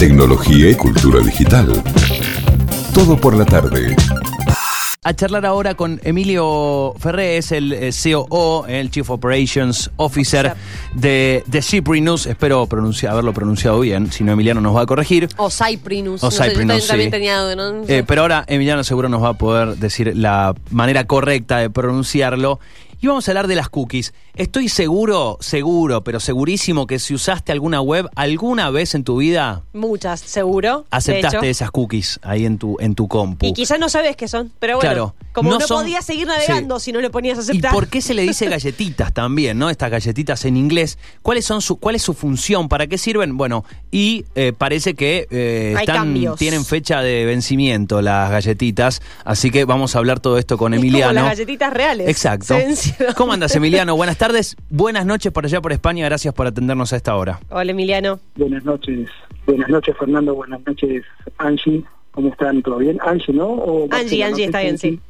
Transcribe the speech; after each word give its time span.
tecnología 0.00 0.70
y 0.70 0.74
cultura 0.76 1.20
digital. 1.20 1.70
Todo 2.94 3.20
por 3.20 3.36
la 3.36 3.44
tarde. 3.44 3.94
A 5.04 5.12
charlar 5.12 5.44
ahora 5.44 5.74
con 5.74 6.00
Emilio 6.02 6.94
Ferré, 6.98 7.36
es 7.36 7.52
el 7.52 7.74
eh, 7.74 7.90
COO, 7.92 8.64
el 8.66 8.90
Chief 8.90 9.10
Operations 9.10 9.90
Officer 9.96 10.54
de, 10.94 11.44
de 11.46 11.62
Cyprinus. 11.62 12.24
Espero 12.24 12.66
pronunciar, 12.66 13.12
haberlo 13.12 13.34
pronunciado 13.34 13.80
bien, 13.80 14.10
si 14.10 14.24
no 14.24 14.32
Emiliano 14.32 14.62
nos 14.62 14.74
va 14.74 14.82
a 14.82 14.86
corregir. 14.86 15.28
O 15.36 15.50
Cyprinus. 15.50 16.22
O 16.22 16.28
no 16.28 16.30
sé, 16.30 16.44
yo 16.44 16.50
Cyprinus, 16.50 16.86
también 16.86 17.08
sí. 17.08 17.10
tenía, 17.10 17.54
¿no? 17.54 17.82
Eh, 17.86 18.02
pero 18.06 18.22
ahora 18.22 18.44
Emiliano 18.46 18.82
seguro 18.84 19.10
nos 19.10 19.22
va 19.22 19.28
a 19.28 19.34
poder 19.34 19.76
decir 19.76 20.16
la 20.16 20.54
manera 20.70 21.06
correcta 21.06 21.58
de 21.58 21.68
pronunciarlo. 21.68 22.58
Y 23.02 23.06
vamos 23.06 23.26
a 23.26 23.30
hablar 23.30 23.46
de 23.46 23.54
las 23.56 23.68
cookies. 23.70 24.12
Estoy 24.34 24.68
seguro, 24.68 25.38
seguro, 25.40 26.04
pero 26.04 26.20
segurísimo 26.20 26.86
que 26.86 26.98
si 26.98 27.14
usaste 27.14 27.50
alguna 27.52 27.80
web 27.80 28.08
alguna 28.14 28.70
vez 28.70 28.94
en 28.94 29.04
tu 29.04 29.16
vida, 29.18 29.62
Muchas, 29.72 30.20
seguro. 30.20 30.84
aceptaste 30.90 31.48
esas 31.48 31.70
cookies 31.70 32.20
ahí 32.22 32.44
en 32.44 32.58
tu, 32.58 32.76
en 32.80 32.94
tu 32.94 33.08
compu. 33.08 33.46
Y 33.46 33.52
quizás 33.54 33.78
no 33.80 33.88
sabes 33.88 34.16
qué 34.16 34.28
son, 34.28 34.52
pero 34.58 34.76
bueno, 34.76 34.90
Claro, 34.90 35.14
como 35.32 35.50
no 35.50 35.58
no, 35.58 35.66
son- 35.66 35.82
podías 35.82 36.04
seguir 36.04 36.26
navegando 36.26 36.78
si 36.78 36.92
no 36.92 37.00
le 37.00 37.08
ponías 37.10 37.38
a 37.38 37.40
¿Y 37.40 37.44
aceptar. 37.44 37.72
por 37.72 37.88
qué 37.88 38.02
se 38.02 38.12
le 38.14 38.22
dice 38.22 38.46
galletitas 38.48 39.12
también, 39.14 39.58
no? 39.58 39.70
Estas 39.70 39.90
galletitas 39.90 40.44
en 40.44 40.56
inglés. 40.58 40.98
¿Cuáles 41.22 41.44
son 41.46 41.62
su, 41.62 41.76
¿Cuál 41.76 41.94
es 41.96 42.02
su 42.02 42.12
función? 42.14 42.68
¿Para 42.68 42.86
qué 42.86 42.98
sirven? 42.98 43.36
Bueno, 43.38 43.64
y 43.90 44.24
eh, 44.34 44.52
parece 44.56 44.94
que 44.94 45.26
eh, 45.30 45.74
están, 45.78 46.14
tienen 46.36 46.64
fecha 46.66 47.00
de 47.00 47.24
vencimiento 47.24 48.02
las 48.02 48.30
galletitas. 48.30 49.00
Así 49.24 49.50
que 49.50 49.64
vamos 49.64 49.96
a 49.96 49.98
hablar 49.98 50.20
todo 50.20 50.36
esto 50.38 50.58
con 50.58 50.74
Es 50.74 50.80
Emiliano. 50.80 51.08
como 51.14 51.20
las 51.28 51.38
galletitas 51.38 51.72
reales. 51.72 52.08
Exacto. 52.08 52.54
Se 52.56 52.66
¿Cómo 53.16 53.32
andas, 53.32 53.54
Emiliano? 53.56 53.96
Buenas 53.96 54.18
tardes. 54.18 54.56
Buenas 54.68 55.06
noches 55.06 55.32
por 55.32 55.44
allá 55.44 55.60
por 55.60 55.72
España. 55.72 56.04
Gracias 56.06 56.32
por 56.34 56.46
atendernos 56.46 56.92
a 56.92 56.96
esta 56.96 57.16
hora. 57.16 57.40
Hola, 57.50 57.70
Emiliano. 57.70 58.18
Buenas 58.36 58.64
noches, 58.64 59.08
buenas 59.46 59.68
noches 59.68 59.96
Fernando, 59.98 60.34
buenas 60.34 60.60
noches 60.66 61.04
Angie, 61.38 61.82
¿cómo 62.12 62.28
están? 62.30 62.62
¿Todo 62.62 62.78
bien? 62.78 62.98
Angie, 63.02 63.32
¿no? 63.34 63.46
¿O 63.48 63.88
Angie? 63.90 64.22
Angie, 64.24 64.44
está 64.44 64.60
bien, 64.60 64.78
sí. 64.78 65.00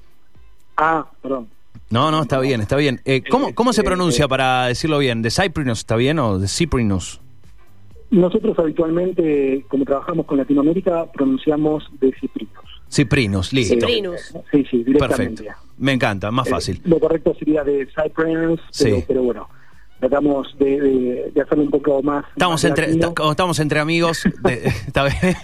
Ah, 0.76 1.06
perdón. 1.22 1.48
No, 1.90 2.10
no, 2.10 2.22
está 2.22 2.38
bien, 2.38 2.60
está 2.60 2.76
bien. 2.76 3.00
Eh, 3.04 3.22
¿cómo, 3.28 3.54
¿Cómo 3.54 3.72
se 3.72 3.80
Eh, 3.80 3.84
pronuncia 3.84 4.26
eh, 4.26 4.28
para 4.28 4.66
decirlo 4.66 4.98
bien? 4.98 5.22
¿De 5.22 5.30
Cyprinus 5.30 5.80
está 5.80 5.96
bien 5.96 6.18
o 6.20 6.38
de 6.38 6.46
Cyprinus? 6.48 7.20
Nosotros 8.10 8.58
habitualmente, 8.58 9.64
como 9.68 9.84
trabajamos 9.84 10.26
con 10.26 10.38
Latinoamérica, 10.38 11.06
pronunciamos 11.12 11.88
de 12.00 12.12
ciprinos. 12.90 13.48
Cyprinus, 13.48 13.52
listo. 13.52 13.74
Cyprinus. 13.86 14.20
Sí, 14.50 14.64
sí, 14.70 14.84
directamente. 14.84 15.44
Perfecto. 15.44 15.66
Me 15.78 15.92
encanta, 15.92 16.30
más 16.30 16.46
Eh, 16.46 16.50
fácil. 16.50 16.80
lo 16.84 16.98
correcto 17.00 17.34
sería 17.38 17.62
de 17.64 17.86
Cypress, 17.86 18.60
Sí. 18.70 18.84
pero, 18.84 19.04
pero 19.08 19.22
bueno, 19.22 19.48
tratamos 19.98 20.48
de, 20.58 20.80
de- 20.80 21.30
de 21.34 21.40
hacerlo 21.40 21.64
un 21.64 21.70
poco 21.70 22.02
más... 22.02 22.24
Estamos 22.32 22.54
más 22.54 22.64
entre, 22.64 22.90
estamos 22.90 23.58
entre 23.60 23.80
amigos. 23.80 24.22
de- 24.42 24.62
está 24.86 25.04
bien. 25.04 25.36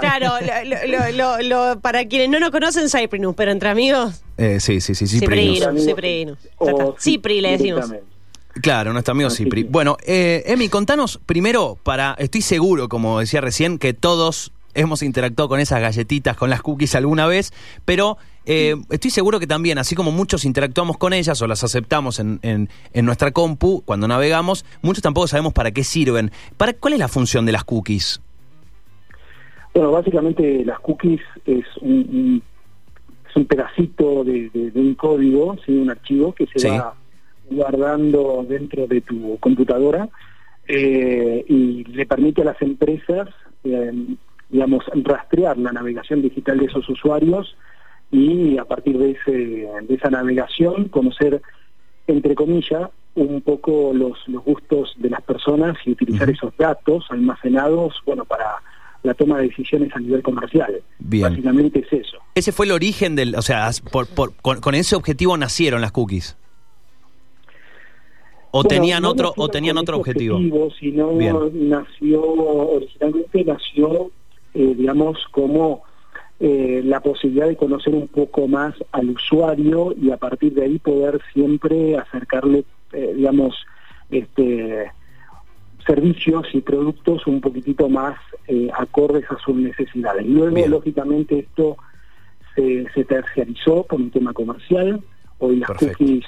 Claro, 0.00 0.32
lo- 0.64 1.12
lo- 1.12 1.38
lo- 1.42 1.42
lo- 1.74 1.80
para 1.80 2.04
quienes 2.06 2.28
no 2.28 2.38
nos 2.40 2.50
conocen, 2.50 2.88
Cyprinus, 2.88 3.34
pero 3.34 3.50
entre 3.50 3.68
amigos, 3.68 4.22
Eh, 4.36 4.58
sí, 4.60 4.80
sí, 4.80 4.94
sí, 4.94 5.06
Cyprinus. 5.06 5.60
Cyprinus, 5.84 6.38
Cipri 7.00 7.40
le 7.40 7.50
decimos. 7.52 7.92
Claro, 8.62 8.92
nuestro 8.92 9.12
amigo 9.12 9.30
Cipri. 9.30 9.64
Bueno, 9.64 9.96
eh, 10.06 10.44
Emi, 10.46 10.68
contanos 10.68 11.18
primero, 11.26 11.76
para, 11.82 12.14
estoy 12.18 12.40
seguro, 12.42 12.88
como 12.88 13.18
decía 13.18 13.40
recién, 13.40 13.78
que 13.78 13.94
todos 13.94 14.52
hemos 14.74 15.02
interactuado 15.02 15.48
con 15.48 15.60
esas 15.60 15.80
galletitas, 15.80 16.36
con 16.36 16.50
las 16.50 16.62
cookies 16.62 16.94
alguna 16.94 17.26
vez, 17.26 17.52
pero 17.84 18.16
eh, 18.46 18.74
estoy 18.90 19.10
seguro 19.10 19.40
que 19.40 19.46
también, 19.46 19.78
así 19.78 19.94
como 19.94 20.12
muchos 20.12 20.44
interactuamos 20.44 20.98
con 20.98 21.12
ellas 21.12 21.40
o 21.42 21.46
las 21.46 21.64
aceptamos 21.64 22.18
en, 22.20 22.38
en- 22.42 22.68
en 22.92 23.06
nuestra 23.06 23.30
compu 23.30 23.82
cuando 23.84 24.06
navegamos, 24.08 24.64
muchos 24.82 25.02
tampoco 25.02 25.26
sabemos 25.28 25.52
para 25.52 25.70
qué 25.70 25.84
sirven. 25.84 26.30
¿Para, 26.56 26.72
¿Cuál 26.74 26.94
es 26.94 26.98
la 26.98 27.08
función 27.08 27.46
de 27.46 27.52
las 27.52 27.64
cookies? 27.64 28.20
Bueno, 29.74 29.90
básicamente 29.90 30.64
las 30.64 30.78
cookies 30.80 31.20
es 31.46 31.64
un, 31.80 31.90
un- 31.92 32.42
es 33.28 33.36
un 33.36 33.46
pedacito 33.46 34.22
de, 34.24 34.50
de- 34.50 34.70
de 34.70 34.80
un 34.80 34.94
código, 34.94 35.56
¿sí? 35.64 35.72
un 35.72 35.90
archivo 35.90 36.32
que 36.34 36.46
se 36.46 36.58
Sí. 36.60 36.68
va 36.68 36.94
guardando 37.50 38.44
dentro 38.48 38.86
de 38.86 39.00
tu 39.02 39.36
computadora 39.38 40.08
eh, 40.66 41.44
y 41.48 41.84
le 41.84 42.06
permite 42.06 42.40
a 42.42 42.44
las 42.46 42.62
empresas, 42.62 43.28
eh, 43.64 43.92
digamos, 44.54 44.84
rastrear 45.02 45.58
la 45.58 45.72
navegación 45.72 46.22
digital 46.22 46.58
de 46.58 46.66
esos 46.66 46.88
usuarios 46.88 47.56
y 48.12 48.56
a 48.56 48.64
partir 48.64 48.96
de, 48.96 49.10
ese, 49.10 49.32
de 49.32 49.94
esa 49.96 50.10
navegación 50.10 50.88
conocer, 50.90 51.42
entre 52.06 52.36
comillas, 52.36 52.88
un 53.16 53.40
poco 53.42 53.90
los, 53.92 54.16
los 54.28 54.44
gustos 54.44 54.94
de 54.98 55.10
las 55.10 55.22
personas 55.22 55.76
y 55.84 55.90
utilizar 55.90 56.30
esos 56.30 56.56
datos 56.56 57.04
almacenados, 57.10 57.94
bueno, 58.06 58.24
para 58.24 58.46
la 59.02 59.14
toma 59.14 59.38
de 59.38 59.48
decisiones 59.48 59.90
a 59.96 59.98
nivel 59.98 60.22
comercial. 60.22 60.80
Bien. 61.00 61.24
Básicamente 61.30 61.80
es 61.80 61.92
eso. 62.06 62.18
Ese 62.36 62.52
fue 62.52 62.66
el 62.66 62.72
origen 62.72 63.16
del, 63.16 63.34
o 63.34 63.42
sea, 63.42 63.66
as- 63.66 63.80
por- 63.80 64.06
por- 64.06 64.34
con, 64.36 64.60
con 64.60 64.76
ese 64.76 64.94
objetivo 64.94 65.36
nacieron 65.36 65.80
las 65.80 65.90
cookies. 65.90 66.36
O 68.52 68.58
Bueno, 68.62 68.68
tenían 68.68 69.02
no 69.02 69.10
otro, 69.10 69.32
o 69.36 69.48
tenían 69.48 69.78
otro 69.78 69.96
ese 69.96 70.00
objetivo. 70.00 70.38
sino 70.78 71.08
Bien. 71.16 71.36
nació, 71.68 72.22
originalmente 72.22 73.44
nació, 73.44 74.10
eh, 74.54 74.74
digamos, 74.76 75.18
como 75.30 75.82
eh, 76.40 76.80
la 76.84 77.00
posibilidad 77.00 77.46
de 77.48 77.56
conocer 77.56 77.94
un 77.94 78.08
poco 78.08 78.48
más 78.48 78.74
al 78.92 79.10
usuario 79.10 79.94
y 80.00 80.10
a 80.10 80.16
partir 80.16 80.54
de 80.54 80.64
ahí 80.64 80.78
poder 80.78 81.20
siempre 81.32 81.96
acercarle, 81.96 82.64
eh, 82.92 83.12
digamos, 83.16 83.54
este 84.10 84.90
servicios 85.86 86.46
y 86.54 86.62
productos 86.62 87.26
un 87.26 87.42
poquitito 87.42 87.90
más 87.90 88.16
acordes 88.74 89.24
a 89.30 89.36
sus 89.44 89.54
necesidades. 89.54 90.26
Luego, 90.26 90.54
Bien. 90.54 90.70
lógicamente, 90.70 91.40
esto 91.40 91.76
se, 92.54 92.86
se 92.94 93.04
terciarizó 93.04 93.82
por 93.82 94.00
un 94.00 94.10
tema 94.10 94.32
comercial. 94.32 95.02
Hoy 95.38 95.56
las 95.56 95.68
Perfecto. 95.68 95.98
cookies 95.98 96.24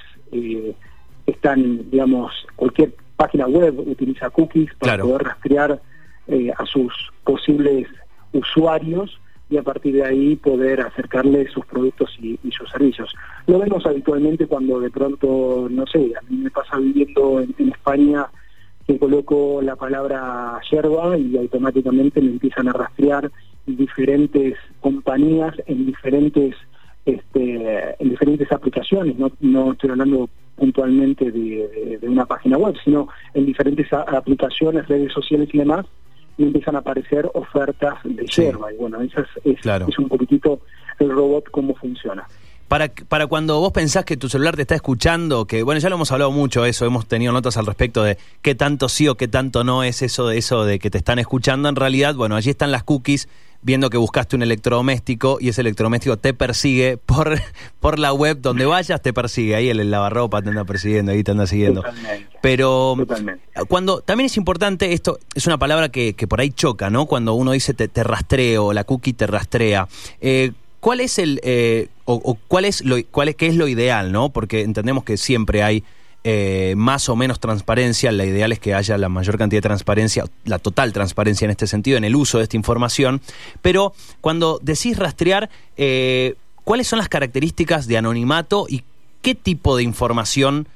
están, 1.26 1.90
digamos, 1.90 2.32
cualquier 2.54 2.92
página 3.16 3.46
web 3.46 3.78
utiliza 3.78 4.30
cookies 4.30 4.70
para 4.78 4.94
Claro. 4.94 5.08
poder 5.08 5.22
rastrear 5.24 5.80
eh, 6.28 6.52
a 6.56 6.66
sus 6.66 6.92
posibles 7.24 7.86
usuarios 8.32 9.20
y 9.48 9.56
a 9.56 9.62
partir 9.62 9.94
de 9.94 10.04
ahí 10.04 10.36
poder 10.36 10.80
acercarle 10.80 11.48
sus 11.48 11.64
productos 11.66 12.16
y, 12.20 12.38
sus 12.50 12.68
servicios. 12.70 13.14
Lo 13.46 13.58
vemos 13.58 13.86
habitualmente 13.86 14.46
cuando 14.46 14.80
de 14.80 14.90
pronto, 14.90 15.68
no 15.70 15.86
sé, 15.86 16.12
a 16.18 16.22
mí 16.28 16.38
me 16.38 16.50
pasa 16.50 16.78
viviendo 16.78 17.40
en, 17.40 17.68
España 17.68 18.26
que 18.86 18.98
coloco 18.98 19.60
la 19.62 19.76
palabra 19.76 20.60
yerba 20.70 21.16
y 21.16 21.36
automáticamente 21.36 22.20
me 22.20 22.30
empiezan 22.30 22.68
a 22.68 22.72
rastrear 22.72 23.30
diferentes 23.66 24.56
compañías 24.80 25.54
en 25.66 25.86
diferentes 25.86 26.54
este, 27.04 28.02
en 28.02 28.10
diferentes 28.10 28.50
aplicaciones, 28.50 29.16
no, 29.16 29.30
no 29.40 29.72
estoy 29.72 29.90
hablando 29.90 30.28
puntualmente 30.56 31.30
de, 31.30 32.00
una 32.02 32.26
página 32.26 32.58
web, 32.58 32.74
sino 32.82 33.08
en 33.34 33.46
diferentes 33.46 33.92
aplicaciones, 33.92 34.88
redes 34.88 35.12
sociales 35.12 35.48
y 35.52 35.58
demás, 35.58 35.86
y 36.38 36.44
empiezan 36.44 36.76
a 36.76 36.80
aparecer 36.80 37.30
ofertas 37.34 37.94
de 38.04 38.26
Sí. 38.28 38.42
yerba. 38.42 38.72
Y 38.72 38.76
bueno, 38.76 39.00
esa 39.00 39.20
es, 39.22 39.28
es, 39.44 39.60
Claro. 39.60 39.86
es 39.88 39.98
un 39.98 40.08
poquitito 40.08 40.60
el 40.98 41.10
robot 41.10 41.50
cómo 41.50 41.74
funciona. 41.74 42.26
Para, 42.68 42.88
para 42.88 43.28
cuando 43.28 43.60
vos 43.60 43.70
pensás 43.72 44.04
que 44.04 44.16
tu 44.16 44.28
celular 44.28 44.56
te 44.56 44.62
está 44.62 44.74
escuchando, 44.74 45.46
que 45.46 45.62
bueno, 45.62 45.78
ya 45.80 45.88
lo 45.88 45.94
hemos 45.94 46.10
hablado 46.10 46.32
mucho 46.32 46.64
eso, 46.64 46.84
hemos 46.84 47.06
tenido 47.06 47.32
notas 47.32 47.56
al 47.56 47.64
respecto 47.66 48.02
de 48.02 48.18
qué 48.42 48.56
tanto 48.56 48.88
sí 48.88 49.06
o 49.06 49.14
qué 49.14 49.28
tanto 49.28 49.62
no 49.62 49.84
es 49.84 50.02
eso 50.02 50.26
de 50.26 50.38
eso 50.38 50.64
de 50.64 50.80
que 50.80 50.90
te 50.90 50.98
están 50.98 51.20
escuchando. 51.20 51.68
En 51.68 51.76
realidad, 51.76 52.16
bueno, 52.16 52.34
allí 52.34 52.50
están 52.50 52.72
las 52.72 52.82
cookies 52.82 53.28
viendo 53.66 53.90
que 53.90 53.96
buscaste 53.96 54.36
un 54.36 54.42
electrodoméstico 54.44 55.38
y 55.40 55.48
ese 55.48 55.60
electrodoméstico 55.60 56.16
te 56.16 56.32
persigue 56.32 56.98
por, 56.98 57.36
por 57.80 57.98
la 57.98 58.12
web 58.12 58.38
donde 58.40 58.64
vayas, 58.64 59.02
te 59.02 59.12
persigue. 59.12 59.56
Ahí 59.56 59.68
el, 59.68 59.80
el 59.80 59.90
lavarropa 59.90 60.40
te 60.40 60.50
anda 60.50 60.64
persiguiendo, 60.64 61.10
ahí 61.10 61.24
te 61.24 61.32
anda 61.32 61.48
siguiendo. 61.48 61.82
Totalmente. 61.82 62.38
Pero 62.40 62.94
Totalmente. 62.96 63.44
cuando 63.66 64.02
también 64.02 64.26
es 64.26 64.36
importante, 64.36 64.92
esto 64.92 65.18
es 65.34 65.48
una 65.48 65.58
palabra 65.58 65.88
que, 65.88 66.14
que 66.14 66.28
por 66.28 66.40
ahí 66.40 66.50
choca, 66.50 66.90
¿no? 66.90 67.06
Cuando 67.06 67.34
uno 67.34 67.50
dice 67.50 67.74
te, 67.74 67.88
te 67.88 68.04
rastreo, 68.04 68.72
la 68.72 68.84
cookie 68.84 69.14
te 69.14 69.26
rastrea. 69.26 69.88
Eh, 70.20 70.52
¿Cuál 70.78 71.00
es 71.00 71.18
el 71.18 71.40
eh, 71.42 71.88
o, 72.04 72.14
o 72.14 72.38
cuál 72.46 72.66
es 72.66 72.84
lo 72.84 72.96
cuál 73.10 73.28
es 73.28 73.34
qué 73.34 73.48
es 73.48 73.56
lo 73.56 73.66
ideal, 73.66 74.12
no? 74.12 74.28
Porque 74.30 74.60
entendemos 74.60 75.02
que 75.02 75.16
siempre 75.16 75.64
hay 75.64 75.82
eh, 76.28 76.74
más 76.76 77.08
o 77.08 77.14
menos 77.14 77.38
transparencia. 77.38 78.10
La 78.10 78.24
ideal 78.24 78.50
es 78.50 78.58
que 78.58 78.74
haya 78.74 78.98
la 78.98 79.08
mayor 79.08 79.38
cantidad 79.38 79.58
de 79.58 79.68
transparencia, 79.68 80.24
la 80.44 80.58
total 80.58 80.92
transparencia 80.92 81.44
en 81.44 81.52
este 81.52 81.68
sentido, 81.68 81.96
en 81.98 82.02
el 82.02 82.16
uso 82.16 82.38
de 82.38 82.42
esta 82.42 82.56
información. 82.56 83.20
Pero 83.62 83.94
cuando 84.20 84.58
decís 84.60 84.98
rastrear, 84.98 85.48
eh, 85.76 86.34
¿cuáles 86.64 86.88
son 86.88 86.98
las 86.98 87.08
características 87.08 87.86
de 87.86 87.98
anonimato 87.98 88.66
y 88.68 88.82
qué 89.22 89.36
tipo 89.36 89.76
de 89.76 89.84
información 89.84 90.66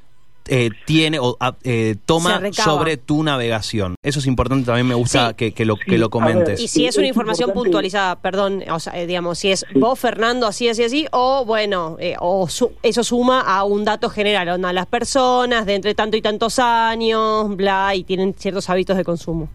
eh, 0.53 0.71
tiene 0.85 1.19
o 1.21 1.39
eh, 1.63 1.95
toma 2.05 2.41
sobre 2.53 2.97
tu 2.97 3.23
navegación? 3.23 3.95
Eso 4.03 4.19
es 4.19 4.27
importante, 4.27 4.67
también 4.67 4.87
me 4.89 4.95
gusta 4.95 5.29
Sí. 5.31 5.35
que, 5.37 5.53
que 5.53 5.65
lo, 5.65 5.77
Sí, 5.77 5.83
que 5.87 5.99
lo 5.99 6.07
a 6.07 6.11
comentes. 6.11 6.59
ver, 6.59 6.61
Y 6.61 6.67
si 6.69 6.87
es 6.87 6.97
una 6.97 7.07
información 7.07 7.51
importante- 7.51 7.69
puntualizada, 7.71 8.17
perdón, 8.21 8.65
o 8.71 8.81
sea, 8.81 8.99
eh, 9.01 9.07
digamos, 9.07 9.39
si 9.39 9.53
es 9.53 9.61
Sí. 9.61 9.79
vos, 9.79 9.99
Fernando, 9.99 10.47
así, 10.47 10.69
así, 10.69 10.83
así, 10.83 11.07
o 11.13 11.45
bueno, 11.45 11.97
eh, 12.01 12.17
o 12.19 12.49
su- 12.49 12.73
eso 12.83 13.05
suma 13.05 13.41
a 13.43 13.63
un 13.65 13.85
dato 13.85 14.11
general, 14.11 14.49
onda, 14.49 14.73
las 14.73 14.87
personas 14.87 15.67
de 15.67 15.77
entre 15.77 15.95
tanto 15.95 16.17
y 16.17 16.23
tantos 16.23 16.59
años, 16.59 17.57
bla, 17.57 17.95
y 17.95 18.03
tienen 18.05 18.35
ciertos 18.37 18.69
hábitos 18.69 18.97
de 18.97 19.05
consumo. 19.05 19.49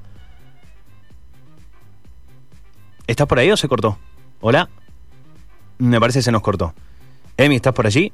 ¿Estás 3.08 3.28
por 3.28 3.38
ahí 3.40 3.52
o 3.52 3.58
se 3.58 3.68
cortó? 3.68 3.98
¿Hola? 4.42 4.70
Me 5.78 6.00
parece 6.00 6.20
que 6.20 6.24
se 6.24 6.32
nos 6.32 6.42
cortó. 6.42 6.74
Emi, 7.38 7.56
¿estás 7.58 7.74
por 7.74 7.86
allí? 7.86 8.12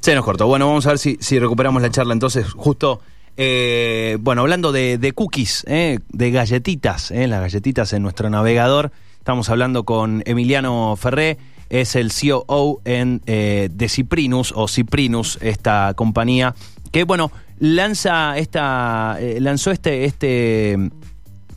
Se 0.00 0.14
nos 0.14 0.24
cortó. 0.24 0.46
Bueno, 0.46 0.68
vamos 0.68 0.86
a 0.86 0.90
ver 0.90 0.98
si, 0.98 1.38
recuperamos 1.38 1.82
la 1.82 1.90
charla 1.90 2.12
entonces. 2.12 2.52
Justo, 2.52 3.00
eh, 3.36 4.16
bueno, 4.20 4.42
hablando 4.42 4.72
de, 4.72 5.12
cookies, 5.14 5.64
eh, 5.66 5.98
de 6.08 6.30
galletitas, 6.30 7.10
eh, 7.10 7.26
las 7.26 7.40
galletitas 7.40 7.92
en 7.92 8.02
nuestro 8.02 8.30
navegador. 8.30 8.92
Estamos 9.18 9.50
hablando 9.50 9.84
con 9.84 10.22
Emiliano 10.24 10.94
Ferré, 10.96 11.38
es 11.68 11.96
el 11.96 12.12
COO 12.12 12.80
en, 12.84 13.20
de 13.26 13.88
Ciprinus 13.88 14.52
o 14.54 14.68
Ciprinus, 14.68 15.38
esta 15.42 15.92
compañía 15.94 16.54
que, 16.92 17.02
bueno, 17.02 17.32
lanza 17.58 18.38
esta, 18.38 19.18
lanzó 19.40 19.72
este, 19.72 20.04
este 20.04 20.78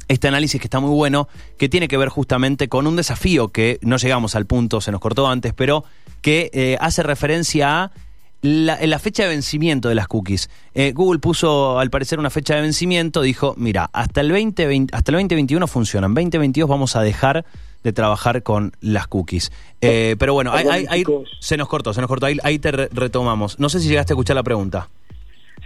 este 0.08 0.28
análisis 0.28 0.60
que 0.60 0.66
está 0.66 0.80
muy 0.80 0.90
bueno, 0.90 1.28
que 1.60 1.70
tiene 1.70 1.88
que 1.88 1.96
ver 1.96 2.10
justamente 2.10 2.68
con 2.68 2.88
un 2.88 2.96
desafío 2.96 3.50
que 3.50 3.78
no 3.84 3.98
llegamos 3.98 4.34
al 4.34 4.48
punto, 4.48 4.82
se 4.82 4.92
nos 4.92 5.00
cortó 5.00 5.28
antes, 5.28 5.54
pero 5.54 5.84
que 6.24 6.76
hace 6.82 7.04
referencia 7.04 7.84
a 7.84 7.92
la, 8.42 8.80
la, 8.86 9.00
fecha 9.00 9.24
de 9.24 9.30
vencimiento 9.30 9.90
de 9.90 9.96
las 9.96 10.08
cookies. 10.08 10.50
Eh, 10.74 10.94
Google 10.94 11.20
puso 11.20 11.80
al 11.80 11.90
parecer 11.90 12.20
una 12.20 12.30
fecha 12.30 12.56
de 12.56 12.62
vencimiento, 12.62 13.22
dijo, 13.22 13.54
mira, 13.58 13.90
hasta 13.94 14.22
el, 14.22 14.30
2020, 14.30 14.96
hasta 14.96 15.12
el 15.12 15.16
2021 15.18 15.68
funcionan, 15.68 16.14
2022 16.14 16.70
vamos 16.70 16.96
a 16.96 17.02
dejar 17.02 17.46
de 17.84 17.94
trabajar 17.94 18.44
con 18.44 18.74
las 18.82 19.08
cookies. 19.08 19.52
Eh, 19.82 20.16
pero 20.20 20.34
bueno, 20.34 20.52
ahí, 20.52 20.66
ahí, 20.70 20.86
ahí, 20.90 21.04
se 21.40 21.58
nos 21.58 21.68
cortó, 21.68 21.94
se 21.94 22.02
nos 22.02 22.08
cortó, 22.08 22.26
ahí, 22.26 22.38
ahí 22.44 22.60
te 22.60 22.72
re 22.72 22.90
retomamos. 22.92 23.60
No 23.60 23.70
sé 23.70 23.80
si 23.80 23.88
llegaste 23.88 24.14
a 24.14 24.16
escuchar 24.16 24.36
la 24.36 24.44
pregunta. 24.44 24.90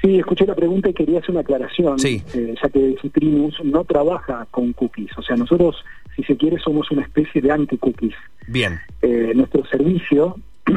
Sí, 0.02 0.20
escuché 0.20 0.46
la 0.46 0.56
pregunta 0.56 0.90
y 0.90 0.94
quería 0.94 1.20
hacer 1.20 1.32
una 1.32 1.42
aclaración, 1.42 1.98
sí. 1.98 2.22
eh, 2.34 2.56
ya 2.62 2.70
que 2.70 2.98
Ciprinus 3.02 3.56
no 3.64 3.86
trabaja 3.86 4.46
con 4.52 4.74
cookies. 4.74 5.18
O 5.18 5.22
sea, 5.22 5.38
nosotros, 5.38 5.78
si 6.16 6.24
se 6.24 6.36
quiere, 6.36 6.60
somos 6.60 6.92
una 6.92 7.04
especie 7.04 7.42
de 7.42 7.50
anti-cookies. 7.50 8.16
Bien. 8.48 8.82
Eh, 9.02 9.32
nuestro 9.34 9.66
servicio, 9.66 10.36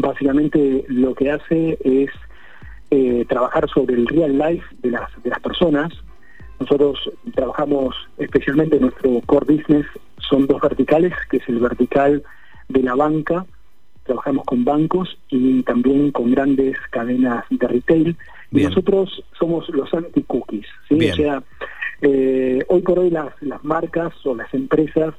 básicamente, 0.00 0.84
lo 0.88 1.14
que 1.14 1.30
hace 1.30 1.78
es 1.84 2.10
eh, 2.90 3.24
trabajar 3.28 3.68
sobre 3.68 3.94
el 3.94 4.06
real 4.06 4.38
life 4.38 4.64
de 4.82 4.90
las, 4.90 5.10
de 5.22 5.30
las 5.30 5.40
personas. 5.40 5.92
Nosotros 6.58 7.10
trabajamos 7.34 7.94
especialmente, 8.18 8.80
nuestro 8.80 9.20
core 9.26 9.56
business 9.56 9.86
son 10.28 10.46
dos 10.46 10.60
verticales, 10.60 11.12
que 11.30 11.38
es 11.38 11.48
el 11.48 11.58
vertical 11.58 12.22
de 12.68 12.82
la 12.82 12.94
banca, 12.94 13.46
trabajamos 14.04 14.44
con 14.44 14.64
bancos 14.64 15.18
y 15.28 15.62
también 15.64 16.12
con 16.12 16.30
grandes 16.30 16.76
cadenas 16.90 17.44
de 17.50 17.68
retail. 17.68 18.16
Bien. 18.50 18.66
Y 18.66 18.68
nosotros 18.68 19.24
somos 19.38 19.68
los 19.70 19.92
anti-cookies. 19.92 20.66
¿sí? 20.88 21.10
O 21.10 21.14
sea, 21.14 21.42
eh, 22.02 22.64
hoy 22.68 22.82
por 22.82 23.00
hoy 23.00 23.10
las, 23.10 23.30
las 23.40 23.62
marcas 23.64 24.14
o 24.24 24.34
las 24.34 24.52
empresas 24.54 25.14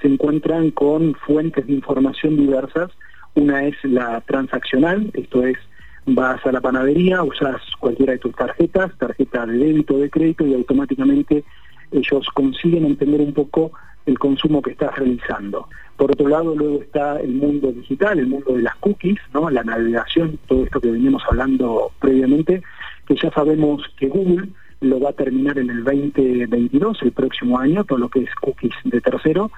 se 0.00 0.08
encuentran 0.08 0.70
con 0.72 1.14
fuentes 1.14 1.66
de 1.66 1.72
información 1.72 2.36
diversas. 2.36 2.90
Una 3.34 3.64
es 3.64 3.76
la 3.82 4.20
transaccional, 4.20 5.10
esto 5.14 5.44
es, 5.44 5.58
vas 6.06 6.44
a 6.46 6.52
la 6.52 6.60
panadería, 6.60 7.22
usas 7.22 7.60
cualquiera 7.80 8.12
de 8.12 8.18
tus 8.18 8.34
tarjetas, 8.34 8.92
tarjeta 8.98 9.46
de 9.46 9.58
débito 9.58 9.98
de 9.98 10.10
crédito 10.10 10.46
y 10.46 10.54
automáticamente 10.54 11.44
ellos 11.90 12.26
consiguen 12.34 12.84
entender 12.84 13.20
un 13.20 13.32
poco 13.32 13.72
el 14.06 14.18
consumo 14.18 14.62
que 14.62 14.72
estás 14.72 14.96
realizando. 14.96 15.68
Por 15.96 16.12
otro 16.12 16.28
lado, 16.28 16.54
luego 16.54 16.82
está 16.82 17.20
el 17.20 17.34
mundo 17.34 17.72
digital, 17.72 18.18
el 18.18 18.26
mundo 18.26 18.54
de 18.54 18.62
las 18.62 18.76
cookies, 18.76 19.18
¿no? 19.32 19.48
la 19.48 19.62
navegación, 19.62 20.38
todo 20.46 20.64
esto 20.64 20.80
que 20.80 20.90
venimos 20.90 21.22
hablando 21.28 21.90
previamente, 22.00 22.62
que 23.06 23.16
ya 23.16 23.30
sabemos 23.30 23.82
que 23.96 24.08
Google 24.08 24.48
lo 24.80 25.00
va 25.00 25.10
a 25.10 25.14
terminar 25.14 25.58
en 25.58 25.70
el 25.70 25.84
2022, 25.84 27.02
el 27.02 27.12
próximo 27.12 27.58
año, 27.58 27.84
todo 27.84 27.98
lo 27.98 28.08
que 28.08 28.20
es 28.20 28.34
cookies 28.36 28.74
de 28.84 29.00
tercero, 29.00 29.50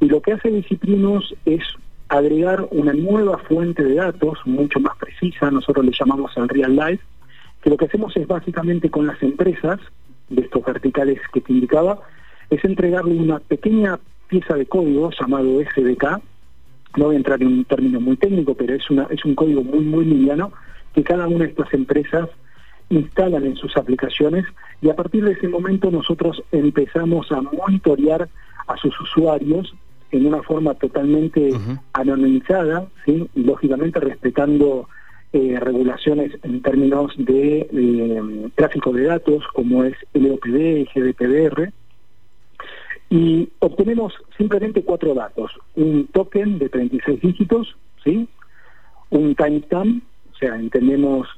y 0.00 0.06
lo 0.06 0.20
que 0.20 0.32
hace 0.32 0.50
Disciplinos 0.50 1.34
es 1.46 1.62
agregar 2.08 2.66
una 2.70 2.92
nueva 2.92 3.38
fuente 3.38 3.82
de 3.82 3.94
datos, 3.94 4.38
mucho 4.44 4.80
más 4.80 4.96
precisa, 4.96 5.50
nosotros 5.50 5.84
le 5.84 5.92
llamamos 5.98 6.32
el 6.36 6.48
real 6.48 6.76
life, 6.76 7.02
que 7.62 7.70
lo 7.70 7.76
que 7.76 7.86
hacemos 7.86 8.16
es 8.16 8.26
básicamente 8.26 8.90
con 8.90 9.06
las 9.06 9.22
empresas, 9.22 9.80
de 10.28 10.42
estos 10.42 10.64
verticales 10.64 11.20
que 11.32 11.40
te 11.40 11.52
indicaba, 11.52 12.00
es 12.50 12.64
entregarle 12.64 13.14
una 13.14 13.38
pequeña 13.40 13.98
pieza 14.28 14.54
de 14.54 14.66
código 14.66 15.10
llamado 15.10 15.60
SDK, 15.60 16.20
no 16.96 17.06
voy 17.06 17.16
a 17.16 17.18
entrar 17.18 17.42
en 17.42 17.48
un 17.48 17.64
término 17.64 18.00
muy 18.00 18.16
técnico, 18.16 18.54
pero 18.54 18.74
es, 18.74 18.88
una, 18.90 19.06
es 19.10 19.24
un 19.24 19.34
código 19.34 19.62
muy, 19.62 19.80
muy 19.80 20.04
liviano 20.04 20.52
que 20.94 21.02
cada 21.02 21.26
una 21.26 21.44
de 21.44 21.50
estas 21.50 21.72
empresas 21.74 22.28
instalan 22.88 23.44
en 23.44 23.56
sus 23.56 23.76
aplicaciones 23.76 24.44
y 24.80 24.90
a 24.90 24.94
partir 24.94 25.24
de 25.24 25.32
ese 25.32 25.48
momento 25.48 25.90
nosotros 25.90 26.42
empezamos 26.52 27.32
a 27.32 27.40
monitorear 27.40 28.28
a 28.66 28.76
sus 28.76 28.98
usuarios 29.00 29.74
en 30.10 30.26
una 30.26 30.42
forma 30.42 30.74
totalmente 30.74 31.50
uh 31.50 31.56
-huh. 31.56 31.80
anonimizada, 31.92 32.86
¿sí? 33.04 33.28
y 33.34 33.44
lógicamente 33.44 34.00
respetando 34.00 34.88
eh, 35.32 35.58
regulaciones 35.60 36.32
en 36.42 36.62
términos 36.62 37.12
de 37.16 37.66
eh, 37.72 38.50
tráfico 38.54 38.92
de 38.92 39.04
datos 39.04 39.44
como 39.52 39.82
es 39.84 39.94
LOPD 40.12 40.56
y 40.78 40.84
GDPR, 40.94 41.72
y 43.10 43.48
obtenemos 43.58 44.14
simplemente 44.36 44.82
cuatro 44.82 45.14
datos, 45.14 45.52
un 45.74 46.06
token 46.08 46.58
de 46.58 46.68
36 46.68 47.20
dígitos, 47.20 47.76
¿sí? 48.02 48.28
un 49.10 49.34
timestamp, 49.34 50.02
o 50.32 50.36
sea, 50.36 50.56
entendemos 50.56 51.28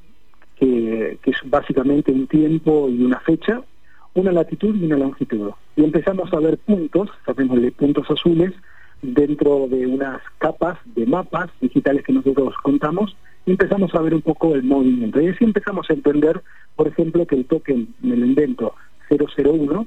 que, 0.56 1.18
que, 1.22 1.30
es 1.30 1.38
básicamente 1.44 2.12
un 2.12 2.26
tiempo 2.26 2.88
y 2.88 3.04
una 3.04 3.20
fecha, 3.20 3.62
una 4.16 4.32
latitud 4.32 4.74
y 4.74 4.84
una 4.86 4.96
longitud. 4.96 5.50
Y 5.76 5.84
empezamos 5.84 6.32
a 6.32 6.40
ver 6.40 6.58
puntos, 6.58 7.10
sabemosle 7.24 7.70
puntos 7.72 8.10
azules, 8.10 8.52
dentro 9.02 9.68
de 9.68 9.86
unas 9.86 10.20
capas 10.38 10.78
de 10.86 11.06
mapas 11.06 11.50
digitales 11.60 12.02
que 12.04 12.12
nosotros 12.12 12.54
contamos, 12.62 13.16
y 13.44 13.52
empezamos 13.52 13.94
a 13.94 14.00
ver 14.00 14.14
un 14.14 14.22
poco 14.22 14.54
el 14.54 14.64
movimiento. 14.64 15.20
Y 15.20 15.28
así 15.28 15.44
empezamos 15.44 15.88
a 15.88 15.92
entender, 15.92 16.42
por 16.74 16.88
ejemplo, 16.88 17.26
que 17.26 17.36
el 17.36 17.44
token, 17.44 17.94
me 18.00 18.16
lo 18.16 18.26
invento, 18.26 18.74
001, 19.08 19.86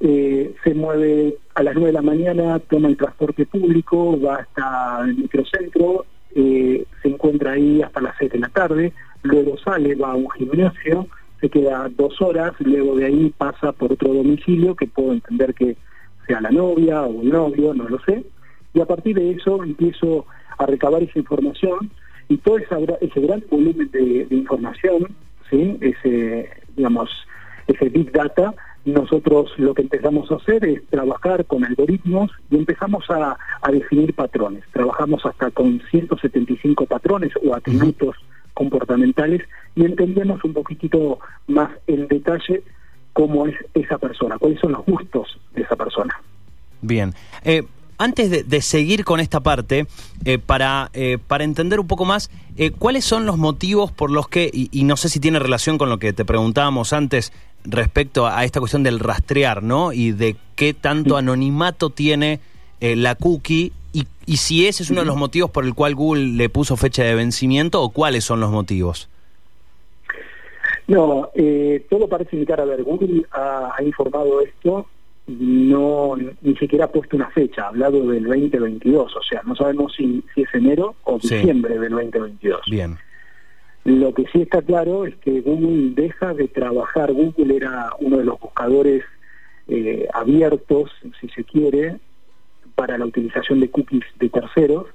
eh, 0.00 0.54
se 0.62 0.74
mueve 0.74 1.36
a 1.54 1.62
las 1.62 1.74
9 1.74 1.86
de 1.86 1.92
la 1.92 2.02
mañana, 2.02 2.58
toma 2.58 2.88
el 2.88 2.96
transporte 2.96 3.46
público, 3.46 4.20
va 4.20 4.36
hasta 4.36 5.02
el 5.04 5.16
microcentro, 5.16 6.04
eh, 6.34 6.84
se 7.00 7.08
encuentra 7.08 7.52
ahí 7.52 7.80
hasta 7.80 8.00
las 8.00 8.16
7 8.18 8.36
de 8.36 8.40
la 8.40 8.48
tarde, 8.48 8.92
luego 9.22 9.56
sale, 9.58 9.94
va 9.94 10.10
a 10.10 10.16
un 10.16 10.28
gimnasio, 10.30 11.06
se 11.44 11.50
queda 11.50 11.90
dos 11.94 12.22
horas, 12.22 12.54
luego 12.60 12.96
de 12.96 13.04
ahí 13.04 13.34
pasa 13.36 13.72
por 13.72 13.92
otro 13.92 14.14
domicilio 14.14 14.74
que 14.74 14.86
puedo 14.86 15.12
entender 15.12 15.52
que 15.52 15.76
sea 16.26 16.40
la 16.40 16.50
novia 16.50 17.02
o 17.02 17.20
el 17.20 17.28
novio, 17.28 17.74
no 17.74 17.86
lo 17.86 17.98
sé, 18.00 18.24
y 18.72 18.80
a 18.80 18.86
partir 18.86 19.16
de 19.16 19.32
eso 19.32 19.62
empiezo 19.62 20.24
a 20.56 20.64
recabar 20.64 21.02
esa 21.02 21.18
información 21.18 21.90
y 22.30 22.38
todo 22.38 22.56
esa, 22.56 22.78
ese 23.02 23.20
gran 23.20 23.44
volumen 23.50 23.90
de, 23.92 24.24
de 24.24 24.34
información, 24.34 25.14
¿sí? 25.50 25.76
ese, 25.82 26.48
digamos, 26.76 27.10
ese 27.66 27.90
big 27.90 28.10
data, 28.10 28.54
nosotros 28.86 29.52
lo 29.58 29.74
que 29.74 29.82
empezamos 29.82 30.32
a 30.32 30.36
hacer 30.36 30.64
es 30.64 30.86
trabajar 30.86 31.44
con 31.44 31.62
algoritmos 31.62 32.30
y 32.50 32.56
empezamos 32.56 33.04
a, 33.10 33.36
a 33.60 33.70
definir 33.70 34.14
patrones. 34.14 34.64
Trabajamos 34.72 35.26
hasta 35.26 35.50
con 35.50 35.82
175 35.90 36.86
patrones 36.86 37.32
o 37.44 37.54
atributos 37.54 38.16
uh 38.16 38.20
-huh. 38.20 38.33
Comportamentales 38.54 39.42
y 39.74 39.84
entendemos 39.84 40.42
un 40.44 40.54
poquitito 40.54 41.18
más 41.48 41.70
en 41.86 42.08
detalle 42.08 42.62
cómo 43.12 43.46
es 43.46 43.54
esa 43.74 43.98
persona, 43.98 44.38
cuáles 44.38 44.60
son 44.60 44.72
los 44.72 44.84
gustos 44.84 45.38
de 45.54 45.62
esa 45.62 45.76
persona. 45.76 46.20
Bien. 46.80 47.14
Eh, 47.44 47.62
antes 47.96 48.28
de, 48.30 48.42
de, 48.42 48.60
seguir 48.60 49.04
con 49.04 49.20
esta 49.20 49.40
parte, 49.40 49.86
eh, 50.24 50.38
para, 50.38 50.90
eh, 50.94 51.18
para 51.24 51.44
entender 51.44 51.78
un 51.78 51.86
poco 51.86 52.04
más, 52.04 52.28
¿cuáles 52.78 53.04
son 53.04 53.24
los 53.24 53.38
motivos 53.38 53.92
por 53.92 54.10
los 54.10 54.28
que, 54.28 54.50
y, 54.52 54.68
y, 54.72 54.82
no 54.82 54.96
sé 54.96 55.08
si 55.08 55.20
tiene 55.20 55.38
relación 55.38 55.78
con 55.78 55.88
lo 55.88 55.98
que 55.98 56.12
te 56.12 56.24
preguntábamos 56.24 56.92
antes 56.92 57.32
respecto 57.64 58.26
a, 58.26 58.38
a 58.38 58.44
esta 58.44 58.58
cuestión 58.58 58.82
del 58.82 58.98
rastrear, 58.98 59.62
¿no? 59.62 59.92
Y 59.92 60.10
de 60.10 60.36
qué 60.56 60.74
tanto 60.74 61.16
anonimato 61.16 61.90
tiene 61.90 62.40
eh, 62.84 62.96
la 62.96 63.14
cookie 63.14 63.72
y, 63.92 64.06
y, 64.26 64.36
si 64.36 64.66
ese 64.66 64.82
es 64.82 64.90
uno 64.90 65.00
de 65.00 65.06
los 65.06 65.16
motivos 65.16 65.50
por 65.50 65.64
el 65.64 65.74
cual 65.74 65.94
Google 65.94 66.26
le 66.26 66.48
puso 66.48 66.76
fecha 66.76 67.04
de 67.04 67.14
vencimiento 67.14 67.80
o 67.82 67.90
cuáles 67.90 68.24
son 68.24 68.40
los 68.40 68.50
motivos. 68.50 69.08
No, 70.88 71.30
eh, 71.34 71.86
todo 71.88 72.08
parece 72.08 72.36
indicar, 72.36 72.60
a 72.60 72.64
ver, 72.64 72.82
Google 72.82 73.24
ha, 73.30 73.72
ha 73.76 73.82
informado 73.82 74.40
esto 74.40 74.86
no 75.26 76.16
ni 76.42 76.56
siquiera 76.56 76.84
ha 76.84 76.92
puesto 76.92 77.16
una 77.16 77.30
fecha, 77.30 77.62
ha 77.62 77.68
hablado 77.68 78.06
del 78.06 78.24
2022, 78.24 79.16
o 79.16 79.22
sea, 79.22 79.42
no 79.44 79.56
sabemos 79.56 79.94
si, 79.96 80.22
si 80.34 80.42
es 80.42 80.54
enero 80.54 80.96
o 81.04 81.18
diciembre 81.18 81.78
del 81.78 81.92
2022. 81.92 82.60
Bien. 82.70 82.98
Lo 83.84 84.12
que 84.14 84.24
sí 84.32 84.42
está 84.42 84.62
claro 84.62 85.06
es 85.06 85.14
que 85.16 85.40
Google 85.40 85.92
deja 85.94 86.34
de 86.34 86.48
trabajar, 86.48 87.12
Google 87.12 87.56
era 87.56 87.90
uno 88.00 88.18
de 88.18 88.24
los 88.24 88.40
buscadores 88.40 89.04
eh, 89.68 90.06
abiertos, 90.12 90.90
si 91.20 91.28
se 91.28 91.44
quiere, 91.44 91.96
para 92.74 92.98
la 92.98 93.06
utilización 93.06 93.60
de 93.60 93.70
cookies 93.70 94.04
de 94.18 94.28
terceros, 94.28 94.86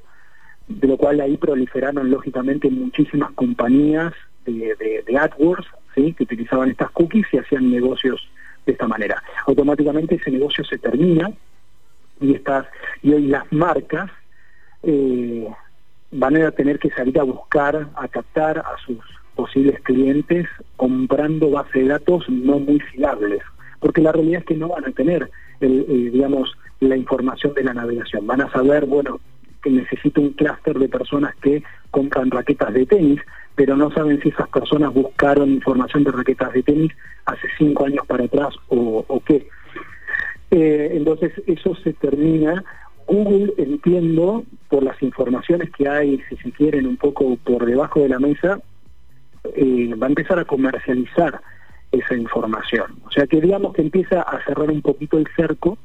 de 0.68 0.88
lo 0.88 0.98
cual 0.98 1.22
ahí 1.22 1.38
proliferaron 1.38 2.10
lógicamente 2.10 2.70
muchísimas 2.70 3.32
compañías 3.32 4.14
de, 4.46 5.04
AdWords 5.18 5.68
que 5.96 6.24
utilizaban 6.24 6.70
estas 6.70 6.92
cookies 6.92 7.26
y 7.32 7.38
hacían 7.38 7.70
negocios 7.72 8.30
de 8.66 8.72
esta 8.72 8.88
manera. 8.88 9.22
Automáticamente 9.48 10.16
automáticamente 10.16 10.16
ese 10.16 10.32
negocio 10.32 10.64
se 10.64 10.78
termina 10.78 11.32
y 12.22 12.36
estas 12.36 12.68
y 13.02 13.14
hoy 13.14 13.28
las 13.28 13.52
marcas 13.52 14.10
eh, 14.84 15.48
van 16.12 16.38
a 16.38 16.52
tener 16.52 16.80
que 16.80 16.90
salir 16.90 17.20
a 17.20 17.24
buscar, 17.24 17.88
a 17.96 18.08
captar 18.08 18.60
a 18.60 18.78
sus 18.86 18.98
posibles 19.36 19.80
clientes 19.82 20.48
comprando 20.76 21.52
base 21.52 21.80
de 21.80 21.88
datos 21.88 22.28
no 22.30 22.60
muy 22.60 22.80
fiables, 22.80 23.42
porque 23.80 24.02
la 24.02 24.12
realidad 24.12 24.42
es 24.42 24.46
que 24.46 24.56
no 24.56 24.70
van 24.70 24.86
a 24.86 24.92
tener, 24.92 25.30
el, 25.62 25.86
eh, 25.88 26.10
digamos, 26.12 26.58
la 26.80 26.96
información 26.96 27.54
de 27.54 27.64
la 27.64 27.74
navegación. 27.74 28.26
Van 28.26 28.42
a 28.42 28.52
saber, 28.52 28.86
bueno, 28.86 29.20
que 29.62 29.70
necesita 29.70 30.22
un 30.22 30.32
clúster 30.32 30.78
de 30.78 30.88
personas 30.88 31.36
que 31.42 31.64
compran 31.92 32.32
raquetas 32.32 32.74
de 32.74 32.86
tenis, 32.86 33.20
pero 33.56 33.76
no 33.76 33.92
saben 33.92 34.22
si 34.22 34.30
esas 34.30 34.48
personas 34.50 34.94
buscaron 34.94 35.50
información 35.50 36.04
de 36.04 36.12
raquetas 36.12 36.54
de 36.54 36.64
tenis 36.64 36.92
hace 37.26 37.48
cinco 37.58 37.86
años 37.86 38.06
para 38.08 38.26
atrás 38.26 38.56
o, 38.70 39.22
qué. 39.26 39.48
Eh, 40.52 40.92
entonces 40.94 41.34
eso 41.46 41.76
se 41.76 41.94
termina. 41.94 42.64
Google, 43.06 43.54
entiendo, 43.58 44.44
por 44.70 44.84
las 44.84 45.02
informaciones 45.02 45.72
que 45.72 45.90
hay, 45.90 46.22
si 46.30 46.38
se 46.38 46.52
quieren, 46.52 46.86
un 46.86 46.96
poco 46.96 47.38
por 47.44 47.66
debajo 47.66 48.02
de 48.02 48.10
la 48.10 48.20
mesa, 48.20 48.60
eh, 49.56 49.94
va 49.96 50.06
a 50.06 50.10
empezar 50.10 50.40
a 50.40 50.46
comercializar 50.46 51.42
esa 51.92 52.16
información. 52.16 52.98
O 53.06 53.12
sea 53.12 53.26
que 53.26 53.42
digamos 53.42 53.74
que 53.74 53.82
empieza 53.82 54.22
a 54.22 54.44
cerrar 54.46 54.70
un 54.70 54.82
poquito 54.82 55.18
el 55.18 55.28
cerco 55.36 55.78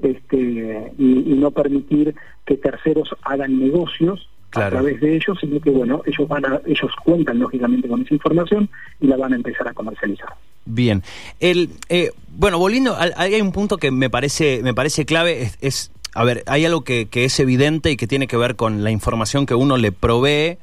este, 0.00 0.92
y, 0.98 1.34
no 1.36 1.50
permitir 1.50 2.14
que 2.44 2.56
terceros 2.56 3.14
hagan 3.22 3.58
negocios 3.58 4.28
a 4.52 4.70
través 4.70 5.00
de 5.00 5.16
ellos, 5.16 5.36
sino 5.40 5.60
que 5.60 5.70
bueno, 5.70 6.02
ellos 6.06 6.26
van 6.28 6.46
a, 6.46 6.60
ellos 6.64 6.90
cuentan 7.04 7.38
lógicamente 7.38 7.88
con 7.88 8.02
esa 8.02 8.14
información 8.14 8.70
y 9.00 9.06
la 9.06 9.16
van 9.16 9.34
a 9.34 9.36
empezar 9.36 9.68
a 9.68 9.74
comercializar. 9.74 10.30
Bien, 10.64 11.02
el 11.40 11.70
eh, 11.88 12.10
bueno 12.28 12.58
volviendo, 12.58 12.96
hay 13.16 13.40
un 13.40 13.52
punto 13.52 13.76
que 13.76 13.90
me 13.90 14.08
parece 14.08 14.60
me 14.62 14.72
parece 14.72 15.04
clave 15.04 15.50
es, 15.60 15.92
a 16.14 16.24
ver, 16.24 16.42
hay 16.46 16.64
algo 16.64 16.82
que, 16.82 17.06
que, 17.06 17.24
es 17.24 17.38
evidente 17.38 17.90
y 17.90 17.96
que 17.96 18.06
tiene 18.06 18.26
que 18.26 18.36
ver 18.36 18.56
con 18.56 18.82
la 18.82 18.90
información 18.90 19.44
que 19.44 19.54
uno 19.54 19.76
le 19.76 19.92
provee 19.92 20.56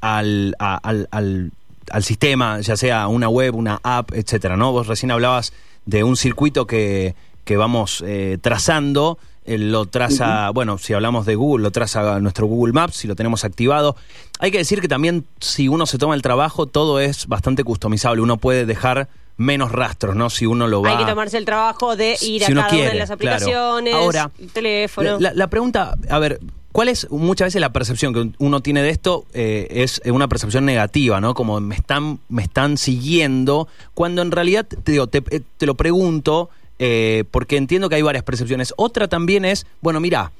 al, 0.00 0.54
al, 0.58 1.08
al, 1.10 1.52
al 1.90 2.04
sistema, 2.04 2.60
ya 2.60 2.76
sea 2.76 3.08
una 3.08 3.28
web, 3.28 3.54
una 3.56 3.80
app, 3.82 4.12
etcétera, 4.12 4.56
¿no? 4.56 4.72
Vos 4.72 4.86
recién 4.86 5.10
hablabas 5.10 5.52
de 5.86 6.04
un 6.04 6.16
circuito 6.16 6.66
que 6.66 7.14
que 7.44 7.56
vamos 7.56 8.02
eh, 8.06 8.38
trazando. 8.40 9.18
Eh, 9.46 9.58
lo 9.58 9.84
traza, 9.84 10.50
bueno, 10.50 10.78
si 10.78 10.94
hablamos 10.94 11.26
de 11.26 11.34
Google, 11.34 11.64
lo 11.64 11.70
traza 11.70 12.18
nuestro 12.20 12.46
Google 12.46 12.72
Maps, 12.72 12.96
si 12.96 13.06
lo 13.06 13.14
tenemos 13.14 13.44
activado. 13.44 13.94
Hay 14.38 14.50
que 14.50 14.58
decir 14.58 14.80
que 14.80 14.88
también 14.88 15.26
si 15.40 15.68
uno 15.68 15.86
se 15.86 15.98
toma 15.98 16.14
el 16.14 16.22
trabajo, 16.22 16.66
todo 16.66 16.98
es 16.98 17.26
bastante 17.26 17.62
customizable. 17.62 18.22
Uno 18.22 18.38
puede 18.38 18.64
dejar 18.64 19.08
menos 19.36 19.72
rastros, 19.72 20.16
¿no? 20.16 20.30
Si 20.30 20.46
uno 20.46 20.66
lo 20.66 20.80
va... 20.80 20.92
Hay 20.92 21.04
que 21.04 21.10
tomarse 21.10 21.36
el 21.36 21.44
trabajo 21.44 21.96
de 21.96 22.16
ir 22.22 22.44
a 22.44 22.48
cada 22.48 22.68
una 22.72 22.90
de 22.90 22.94
las 22.94 23.10
aplicaciones, 23.10 23.94
Ahora, 23.94 24.30
el 24.38 24.50
teléfono. 24.50 25.18
La, 25.18 25.46
pregunta, 25.48 25.96
a 26.08 26.18
ver, 26.18 26.40
¿cuál 26.72 26.88
es 26.88 27.10
muchas 27.10 27.48
veces 27.48 27.60
la 27.60 27.72
percepción 27.72 28.14
que 28.14 28.30
uno 28.38 28.60
tiene 28.60 28.82
de 28.82 28.90
esto? 28.90 29.26
Eh, 29.34 29.66
es 29.70 30.00
una 30.06 30.28
percepción 30.28 30.64
negativa, 30.64 31.20
¿no? 31.20 31.34
Como 31.34 31.60
me 31.60 31.74
están, 31.74 32.20
me 32.28 32.42
están 32.42 32.78
siguiendo, 32.78 33.68
cuando 33.92 34.22
en 34.22 34.30
realidad, 34.30 34.64
te, 34.66 34.92
digo, 34.92 35.08
te, 35.08 35.20
te 35.20 35.66
lo 35.66 35.74
pregunto 35.74 36.48
eh, 36.78 37.24
porque 37.30 37.56
entiendo 37.56 37.88
que 37.88 37.96
hay 37.96 38.02
varias 38.02 38.24
percepciones. 38.24 38.74
Otra 38.76 39.08
también 39.08 39.44
es, 39.44 39.66
bueno, 39.80 40.00
mira, 40.00 40.32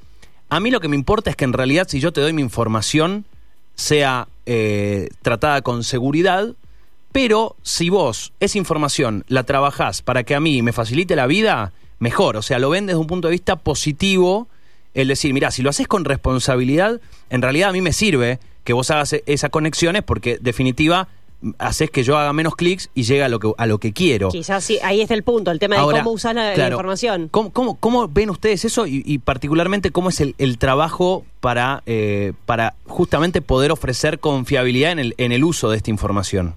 a 0.49 0.59
mí 0.59 0.71
lo 0.71 0.79
que 0.79 0.87
me 0.87 0.95
importa 0.95 1.29
es 1.29 1.35
que 1.35 1.45
en 1.45 1.53
realidad 1.53 1.87
si 1.87 1.99
yo 1.99 2.13
te 2.13 2.21
doy 2.21 2.33
mi 2.33 2.41
información 2.41 3.25
sea 3.75 4.27
eh, 4.45 5.09
tratada 5.21 5.61
con 5.61 5.83
seguridad, 5.83 6.53
pero 7.11 7.55
si 7.63 7.89
vos 7.89 8.33
esa 8.39 8.57
información 8.57 9.23
la 9.27 9.43
trabajás 9.43 10.01
para 10.01 10.23
que 10.23 10.35
a 10.35 10.39
mí 10.39 10.61
me 10.61 10.73
facilite 10.73 11.15
la 11.15 11.27
vida, 11.27 11.73
mejor. 11.99 12.37
O 12.37 12.41
sea, 12.41 12.59
lo 12.59 12.69
ven 12.69 12.85
desde 12.85 12.99
un 12.99 13.07
punto 13.07 13.27
de 13.27 13.33
vista 13.33 13.55
positivo, 13.55 14.47
el 14.93 15.07
decir, 15.07 15.33
mira, 15.33 15.51
si 15.51 15.61
lo 15.61 15.69
haces 15.69 15.87
con 15.87 16.05
responsabilidad, 16.05 17.01
en 17.29 17.41
realidad 17.41 17.69
a 17.69 17.73
mí 17.73 17.81
me 17.81 17.93
sirve 17.93 18.39
que 18.63 18.73
vos 18.73 18.91
hagas 18.91 19.13
e-, 19.13 19.23
esas 19.25 19.49
conexiones 19.49 20.03
porque 20.03 20.37
definitiva 20.41 21.07
haces 21.57 21.91
que 21.91 22.03
yo 22.03 22.17
haga 22.17 22.33
menos 22.33 22.55
clics 22.55 22.89
y 22.93 23.03
llegue 23.03 23.23
a 23.23 23.29
lo 23.29 23.39
que, 23.39 23.51
a 23.57 23.65
lo 23.65 23.77
que 23.77 23.93
quiero. 23.93 24.29
Quizás 24.29 24.63
sí, 24.63 24.79
ahí 24.83 25.01
está 25.01 25.13
el 25.13 25.23
punto, 25.23 25.51
el 25.51 25.59
tema 25.59 25.75
de 25.75 25.81
cómo 25.81 26.11
usar 26.11 26.35
la, 26.35 26.67
información. 26.67 27.29
¿cómo, 27.29 27.51
cómo, 27.51 28.07
ven 28.07 28.29
ustedes 28.29 28.65
eso 28.65 28.85
y, 28.87 29.17
particularmente 29.19 29.91
cómo 29.91 30.09
es 30.09 30.21
el, 30.21 30.35
el 30.37 30.57
trabajo 30.57 31.23
para, 31.39 31.83
eh, 31.85 32.33
para 32.45 32.75
justamente 32.85 33.41
poder 33.41 33.71
ofrecer 33.71 34.19
confiabilidad 34.19 34.91
en 34.91 34.99
el, 34.99 35.15
en 35.17 35.31
el 35.31 35.43
uso 35.43 35.69
de 35.69 35.77
esta 35.77 35.89
información? 35.89 36.55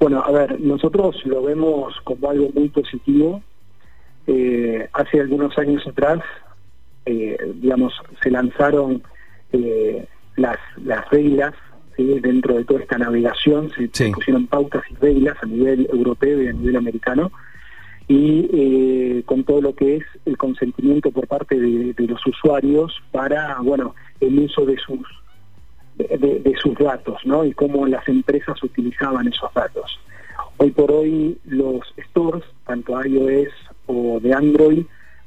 Bueno, 0.00 0.22
a 0.24 0.30
ver, 0.32 0.60
nosotros 0.60 1.16
lo 1.24 1.42
vemos 1.42 1.94
como 2.02 2.30
algo 2.30 2.48
muy 2.54 2.68
positivo. 2.68 3.42
Eh, 4.26 4.88
hace 4.92 5.20
algunos 5.20 5.56
años 5.58 5.86
atrás, 5.86 6.20
eh, 7.06 7.36
digamos, 7.56 7.92
se 8.22 8.30
lanzaron 8.30 9.02
las, 10.36 10.56
las 10.82 11.10
reglas 11.10 11.52
dentro 11.96 12.56
de 12.56 12.64
toda 12.64 12.80
esta 12.80 12.98
navegación 12.98 13.70
se, 13.70 13.88
pusieron 14.10 14.46
pautas 14.46 14.82
y 14.90 14.94
reglas 14.96 15.36
a 15.42 15.46
nivel 15.46 15.88
europeo 15.92 16.42
y 16.42 16.48
a 16.48 16.52
nivel 16.52 16.76
americano. 16.76 17.30
Y 18.08 18.48
eh, 18.52 19.22
con 19.24 19.44
todo 19.44 19.62
lo 19.62 19.74
que 19.74 19.96
es 19.96 20.04
el 20.26 20.36
consentimiento 20.36 21.10
por 21.10 21.26
parte 21.26 21.58
de, 21.58 21.94
los 22.06 22.26
usuarios 22.26 23.00
para 23.10 23.58
bueno 23.60 23.94
el 24.20 24.38
uso 24.40 24.66
de 24.66 24.76
sus 24.76 25.00
de, 25.96 26.54
sus 26.60 26.74
datos 26.74 27.20
¿no? 27.24 27.44
y 27.44 27.52
cómo 27.52 27.86
las 27.86 28.06
empresas 28.08 28.60
utilizaban 28.62 29.28
esos 29.28 29.52
datos. 29.54 30.00
Hoy 30.56 30.70
por 30.72 30.90
hoy 30.90 31.38
los 31.44 31.80
stores 32.10 32.42
tanto 32.66 33.02
iOS 33.04 33.52
o 33.86 34.18
de 34.20 34.34
Android 34.34 34.84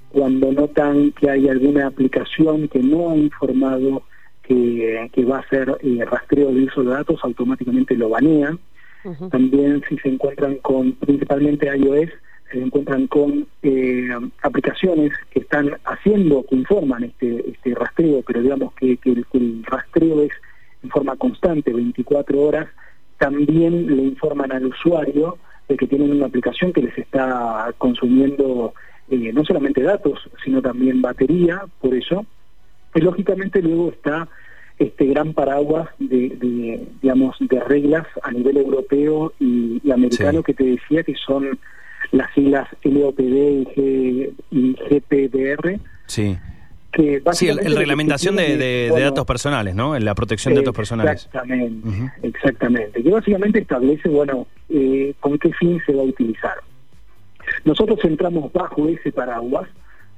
cuando 0.10 0.52
notan 0.52 1.12
que 1.12 1.30
hay 1.30 1.50
alguna 1.50 1.88
aplicación 1.88 2.68
que 2.68 2.80
no 2.80 3.12
ha 3.12 3.18
informado 3.18 4.04
que, 4.48 5.26
va 5.30 5.38
a 5.38 5.42
hacer 5.42 5.78
eh, 5.82 6.06
rastreo 6.06 6.52
de 6.52 6.64
uso 6.64 6.84
de 6.84 6.92
datos, 6.92 7.20
automáticamente 7.24 7.96
lo 7.96 8.10
banean. 8.10 8.60
También 9.30 9.84
si 9.88 9.98
se 10.00 10.10
encuentran 10.10 10.56
con, 10.56 10.94
principalmente 10.94 11.68
iOS, 11.68 12.10
se 12.52 12.60
encuentran 12.60 13.06
con 13.06 13.48
eh, 13.62 14.10
aplicaciones 14.42 15.12
que 15.30 15.42
están 15.42 15.78
haciendo, 15.86 16.44
que 16.50 16.56
informan 16.56 17.04
este, 17.04 17.52
este 17.52 17.76
rastreo, 17.76 18.24
pero 18.26 18.42
digamos 18.42 18.74
que, 18.74 18.98
el, 19.04 19.64
rastreo 19.64 20.22
es 20.22 20.32
en 20.84 20.90
forma 20.90 21.16
constante, 21.18 21.72
24 21.72 22.42
horas, 22.42 22.68
también 23.20 23.96
le 23.96 24.04
informan 24.04 24.52
al 24.52 24.66
usuario 24.66 25.38
de 25.68 25.78
que 25.78 25.88
tienen 25.88 26.12
una 26.12 26.26
aplicación 26.26 26.74
que 26.74 26.82
les 26.82 26.98
está 26.98 27.74
consumiendo 27.78 28.74
eh, 29.10 29.32
no 29.34 29.46
solamente 29.46 29.84
datos, 29.84 30.20
sino 30.44 30.62
también 30.64 31.02
batería, 31.02 31.62
por 31.80 31.94
eso 31.94 32.26
y 32.96 33.02
lógicamente 33.02 33.62
luego 33.62 33.90
está 33.90 34.28
este 34.80 35.06
gran 35.06 35.34
paraguas 35.34 35.90
de, 36.00 36.88
digamos 37.02 37.36
de 37.40 37.60
reglas 37.62 38.06
a 38.24 38.32
nivel 38.32 38.58
europeo 38.58 39.34
y, 39.40 39.80
americano 39.92 40.44
que 40.44 40.54
te 40.54 40.64
decía 40.64 41.04
que 41.04 41.16
son 41.16 41.58
las 42.12 42.34
siglas 42.34 42.68
LOPD 42.84 43.68
y, 44.52 44.76
GPDR. 44.90 45.80
Sí. 46.08 46.38
Que 46.92 47.22
sí, 47.34 47.50
el, 47.50 47.76
reglamentación 47.76 48.38
de, 48.38 48.90
datos 48.98 49.26
personales, 49.26 49.76
¿no? 49.76 49.98
La 50.00 50.16
protección 50.16 50.54
de 50.54 50.62
datos 50.62 50.76
personales. 50.76 51.26
Exactamente, 51.26 51.90
exactamente. 52.24 53.04
Que 53.04 53.10
básicamente 53.10 53.60
establece, 53.60 54.08
bueno, 54.08 54.48
eh, 54.70 55.14
con 55.20 55.38
qué 55.38 55.52
fin 55.54 55.82
se 55.86 55.94
va 55.94 56.04
a 56.04 56.06
utilizar. 56.06 56.56
Nosotros 57.66 58.00
entramos 58.04 58.52
bajo 58.54 58.88
ese 58.88 59.12
paraguas, 59.12 59.68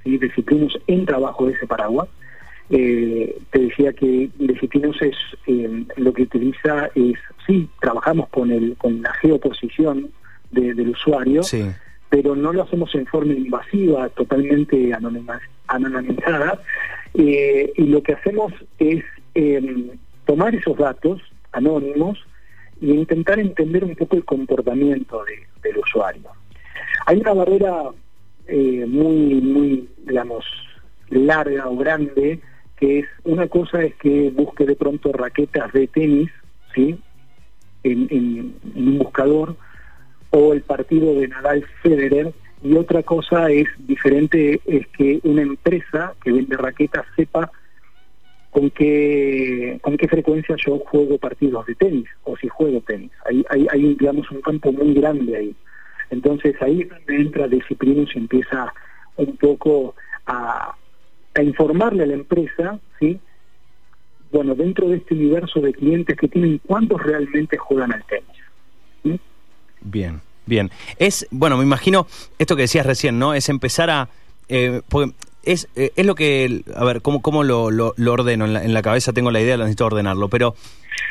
¿sí? 0.03 0.17
Disciplinos 0.17 0.77
entra 0.85 1.17
bajo 1.17 1.49
ese 1.49 1.65
paraguas, 1.65 2.09
eh, 2.69 3.37
te 3.51 3.59
decía 3.59 3.93
que 3.93 4.29
Legitimus 4.39 5.01
es 5.01 5.15
eh, 5.47 5.85
lo 5.95 6.11
que 6.11 6.23
utiliza 6.23 6.89
es, 6.95 7.13
sí, 7.45 7.69
trabajamos 7.79 8.27
con 8.29 8.51
el 8.51 8.75
con 8.77 9.01
la 9.01 9.13
geoposición 9.13 10.09
del 10.51 10.89
usuario, 10.89 11.41
pero 12.09 12.35
no 12.35 12.51
lo 12.53 12.63
hacemos 12.63 12.93
en 12.95 13.05
forma 13.05 13.33
invasiva, 13.33 14.09
totalmente 14.09 14.93
anonimizada, 15.67 16.61
eh, 17.13 17.71
y 17.75 17.83
lo 17.83 18.01
que 18.01 18.13
hacemos 18.13 18.53
es 18.79 19.03
tomar 20.25 20.55
esos 20.55 20.77
datos 20.77 21.21
anónimos 21.51 22.17
e 22.81 22.87
intentar 22.87 23.39
entender 23.39 23.83
un 23.83 23.95
poco 23.95 24.15
el 24.15 24.25
comportamiento 24.25 25.23
del 25.61 25.77
usuario. 25.77 26.29
Hay 27.05 27.19
una 27.19 27.33
barrera 27.33 27.83
muy, 28.47 29.41
muy, 29.41 29.89
digamos, 30.05 30.45
larga 31.09 31.67
o 31.67 31.77
grande 31.77 32.41
que 32.77 32.99
es 32.99 33.05
una 33.23 33.47
cosa 33.47 33.83
es 33.83 33.95
que 33.95 34.29
busque 34.29 34.65
de 34.65 34.75
pronto 34.75 35.11
raquetas 35.11 35.73
de 35.73 35.87
tenis, 35.87 36.31
¿sí? 36.73 36.97
En, 37.83 38.55
un 38.75 38.97
buscador, 38.99 39.55
o 40.29 40.53
el 40.53 40.61
partido 40.61 41.15
de 41.19 41.27
Nadal 41.27 41.65
Federer, 41.81 42.33
y 42.63 42.75
otra 42.75 43.03
cosa 43.03 43.49
es 43.49 43.67
diferente, 43.79 44.61
es 44.65 44.87
que 44.89 45.19
una 45.23 45.41
empresa 45.41 46.13
que 46.23 46.31
vende 46.31 46.57
raquetas 46.57 47.05
sepa 47.15 47.51
con 48.51 48.69
qué, 48.71 49.79
con 49.81 49.95
qué 49.97 50.07
frecuencia 50.07 50.55
yo 50.65 50.79
juego 50.79 51.17
partidos 51.17 51.65
de 51.65 51.75
tenis, 51.75 52.09
o 52.23 52.35
si 52.37 52.47
juego 52.47 52.81
tenis. 52.81 53.11
Hay, 53.25 53.45
hay, 53.49 53.95
digamos, 53.95 54.29
un 54.31 54.41
campo 54.41 54.71
muy 54.71 54.93
grande 54.93 55.35
ahí. 55.35 55.55
Entonces 56.09 56.55
ahí 56.61 56.81
es 56.81 56.89
donde 56.89 57.15
entra 57.15 57.47
Deciprinus 57.47 58.15
y 58.15 58.19
empieza 58.19 58.73
un 59.17 59.35
poco 59.37 59.95
a, 60.25 60.75
a 61.37 61.43
informarle 61.43 62.03
a 62.03 62.07
la 62.07 62.15
empresa, 62.15 62.79
¿sí? 62.99 63.19
Bueno, 64.31 64.55
dentro 64.55 64.89
de 64.89 64.97
este 64.97 65.13
universo 65.13 65.61
de 65.61 65.73
clientes 65.73 66.17
que 66.17 66.27
tienen, 66.27 66.59
¿cuántos 66.65 67.01
realmente 67.01 67.57
juegan 67.57 67.93
al 67.93 68.03
tenis? 68.05 68.25
¿Sí? 69.03 69.19
Bien, 69.81 70.21
bien. 70.45 70.69
Es, 70.97 71.27
bueno, 71.31 71.57
me 71.57 71.63
imagino 71.63 72.07
esto 72.37 72.55
que 72.55 72.63
decías 72.63 72.85
recién, 72.85 73.19
¿no? 73.19 73.33
Es 73.33 73.49
empezar 73.49 73.89
a... 73.89 74.09
Eh, 74.49 74.81
porque 74.89 75.13
es, 75.43 75.69
eh, 75.75 75.93
es 75.95 76.05
lo 76.05 76.15
que, 76.15 76.63
a 76.75 76.83
ver, 76.83 77.01
¿cómo, 77.01 77.21
cómo 77.21 77.43
lo, 77.43 77.71
lo, 77.71 77.93
ordeno? 78.11 78.45
En 78.45 78.53
la, 78.53 78.63
en 78.63 78.73
la 78.73 78.81
cabeza 78.81 79.13
tengo 79.13 79.31
la 79.31 79.39
idea, 79.39 79.55
lo 79.55 79.63
necesito 79.63 79.85
ordenarlo, 79.85 80.27
pero 80.27 80.55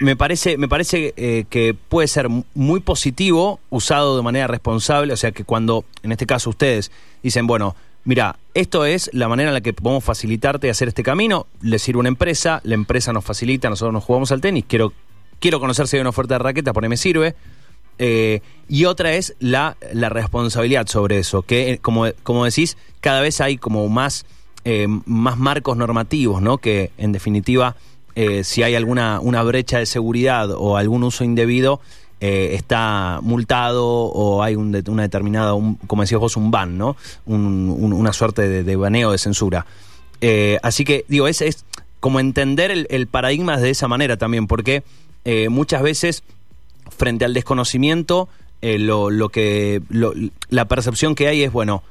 me 0.01 0.15
parece, 0.15 0.59
me 0.59 0.69
parece 0.69 1.15
eh, 1.17 1.45
que 1.49 1.75
puede 1.75 2.07
ser 2.07 2.29
muy 2.55 2.81
positivo, 2.81 3.61
usado 3.71 4.17
de 4.17 4.23
manera 4.23 4.47
responsable, 4.47 5.15
o 5.15 5.17
sea 5.17 5.33
que 5.33 5.45
cuando, 5.45 5.85
en 6.03 6.13
este 6.13 6.27
caso 6.27 6.51
ustedes, 6.51 6.93
dicen, 7.23 7.47
bueno, 7.47 7.77
mira, 8.07 8.39
esto 8.55 8.87
es 8.87 9.11
la 9.13 9.29
manera 9.29 9.51
en 9.51 9.55
la 9.55 9.61
que 9.61 9.75
podemos 9.75 10.03
facilitarte 10.03 10.71
hacer 10.71 10.89
este 10.89 11.03
camino, 11.03 11.47
le 11.61 11.79
sirve 11.79 12.01
una 12.01 12.09
empresa, 12.09 12.63
la 12.65 12.75
empresa 12.75 13.13
nos 13.13 13.25
facilita, 13.25 13.69
nosotros 13.69 13.93
nos 13.93 14.05
jugamos 14.05 14.33
al 14.33 14.41
tenis, 14.41 14.65
quiero, 14.67 14.95
quiero 15.41 15.61
conocer 15.61 15.87
si 15.89 15.97
hay 15.97 16.01
una 16.01 16.11
oferta 16.11 16.35
de 16.35 16.39
raqueta, 16.39 16.73
por 16.73 16.85
ahí 16.85 16.89
me 16.89 16.97
sirve. 16.97 17.35
Eh, 17.99 18.41
y 18.69 18.85
otra 18.85 19.15
es 19.15 19.35
la, 19.41 19.77
la 19.93 20.09
responsabilidad 20.09 20.87
sobre 20.87 21.19
eso, 21.19 21.43
que 21.43 21.73
eh, 21.73 21.79
como, 21.79 22.07
como 22.23 22.45
decís, 22.45 22.77
cada 23.01 23.21
vez 23.21 23.41
hay 23.41 23.59
como 23.59 23.89
más, 23.89 24.25
eh, 24.65 24.87
más 24.89 25.37
marcos 25.39 25.77
normativos, 25.77 26.41
¿no? 26.41 26.59
Que 26.59 26.93
en 26.99 27.13
definitiva, 27.13 27.77
eh, 28.15 28.45
si 28.45 28.63
hay 28.63 28.75
alguna 28.75 29.19
una 29.21 29.43
brecha 29.43 29.79
de 29.79 29.87
seguridad 29.87 30.51
o 30.53 30.77
algún 30.77 31.03
uso 31.03 31.25
indebido, 31.25 31.81
eh, 32.21 32.51
está 32.55 33.21
multado 33.23 33.87
o 33.87 34.43
hay 34.43 34.55
una 34.57 35.03
determinada, 35.03 35.53
como 35.87 36.03
decías 36.03 36.21
vos, 36.21 36.37
un 36.37 36.51
ban, 36.51 36.79
¿no? 36.79 36.97
Un- 37.27 37.75
un- 37.79 37.93
una 37.93 38.13
suerte 38.13 38.49
de, 38.49 38.63
baneo, 38.77 39.13
de 39.13 39.19
censura. 39.19 39.67
Eh, 40.21 40.59
así 40.63 40.85
que, 40.85 41.05
digo, 41.09 41.29
es, 41.29 41.43
es 41.43 41.65
como 42.01 42.21
entender 42.21 42.71
el, 42.71 42.87
paradigma 43.07 43.59
de 43.59 43.71
esa 43.71 43.87
manera 43.89 44.17
también, 44.17 44.47
porque 44.47 44.83
eh, 45.25 45.49
muchas 45.51 45.83
veces 45.83 46.23
frente 46.97 47.25
al 47.25 47.35
desconocimiento, 47.35 48.29
lo, 48.79 49.11
lo 49.11 49.29
que 49.29 49.83
lo- 49.91 50.15
la 50.49 50.65
percepción 50.67 51.15
que 51.15 51.29
hay 51.29 51.43
es, 51.43 51.53
bueno, 51.53 51.83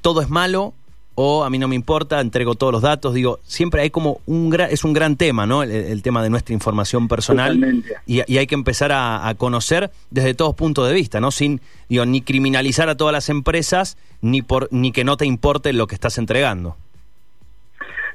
todo 0.00 0.22
es 0.22 0.30
malo 0.30 0.72
o 1.14 1.44
a 1.44 1.50
mí 1.50 1.58
no 1.58 1.68
me 1.68 1.74
importa, 1.74 2.20
entrego 2.20 2.54
todos 2.54 2.72
los 2.72 2.82
datos, 2.82 3.14
digo, 3.14 3.38
siempre 3.44 3.82
hay 3.82 3.90
como 3.90 4.20
un 4.26 4.50
gran, 4.50 4.70
es 4.70 4.84
un 4.84 4.92
gran 4.92 5.16
tema, 5.16 5.46
¿no? 5.46 5.62
El, 5.62 5.70
el 5.70 6.02
tema 6.02 6.22
de 6.22 6.30
nuestra 6.30 6.54
información 6.54 7.08
personal 7.08 7.82
y, 8.06 8.20
y 8.32 8.38
hay 8.38 8.46
que 8.46 8.54
empezar 8.54 8.92
a, 8.92 9.28
a 9.28 9.34
conocer 9.34 9.90
desde 10.10 10.34
todos 10.34 10.54
puntos 10.54 10.88
de 10.88 10.94
vista, 10.94 11.20
¿no? 11.20 11.30
Sin, 11.30 11.60
digo, 11.88 12.04
ni 12.06 12.20
criminalizar 12.20 12.88
a 12.88 12.96
todas 12.96 13.12
las 13.12 13.28
empresas, 13.28 13.96
ni 14.22 14.42
por, 14.42 14.68
ni 14.72 14.92
que 14.92 15.04
no 15.04 15.16
te 15.16 15.26
importe 15.26 15.72
lo 15.72 15.86
que 15.86 15.94
estás 15.94 16.18
entregando. 16.18 16.76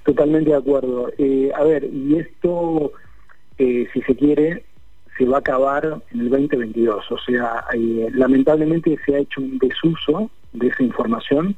Totalmente 0.03 0.49
de 0.49 0.55
acuerdo. 0.55 1.11
Eh, 1.17 1.51
a 1.55 1.63
ver, 1.63 1.83
y 1.83 2.17
esto, 2.17 2.93
eh, 3.57 3.87
si 3.93 4.01
se 4.01 4.15
quiere, 4.15 4.63
se 5.17 5.25
va 5.25 5.37
a 5.37 5.39
acabar 5.39 6.01
en 6.11 6.19
el 6.21 6.29
2022. 6.29 7.11
O 7.11 7.17
sea, 7.19 7.65
eh, 7.73 8.07
lamentablemente 8.13 8.97
se 9.05 9.15
ha 9.15 9.19
hecho 9.19 9.41
un 9.41 9.59
desuso 9.59 10.31
de 10.53 10.67
esa 10.67 10.83
información. 10.83 11.55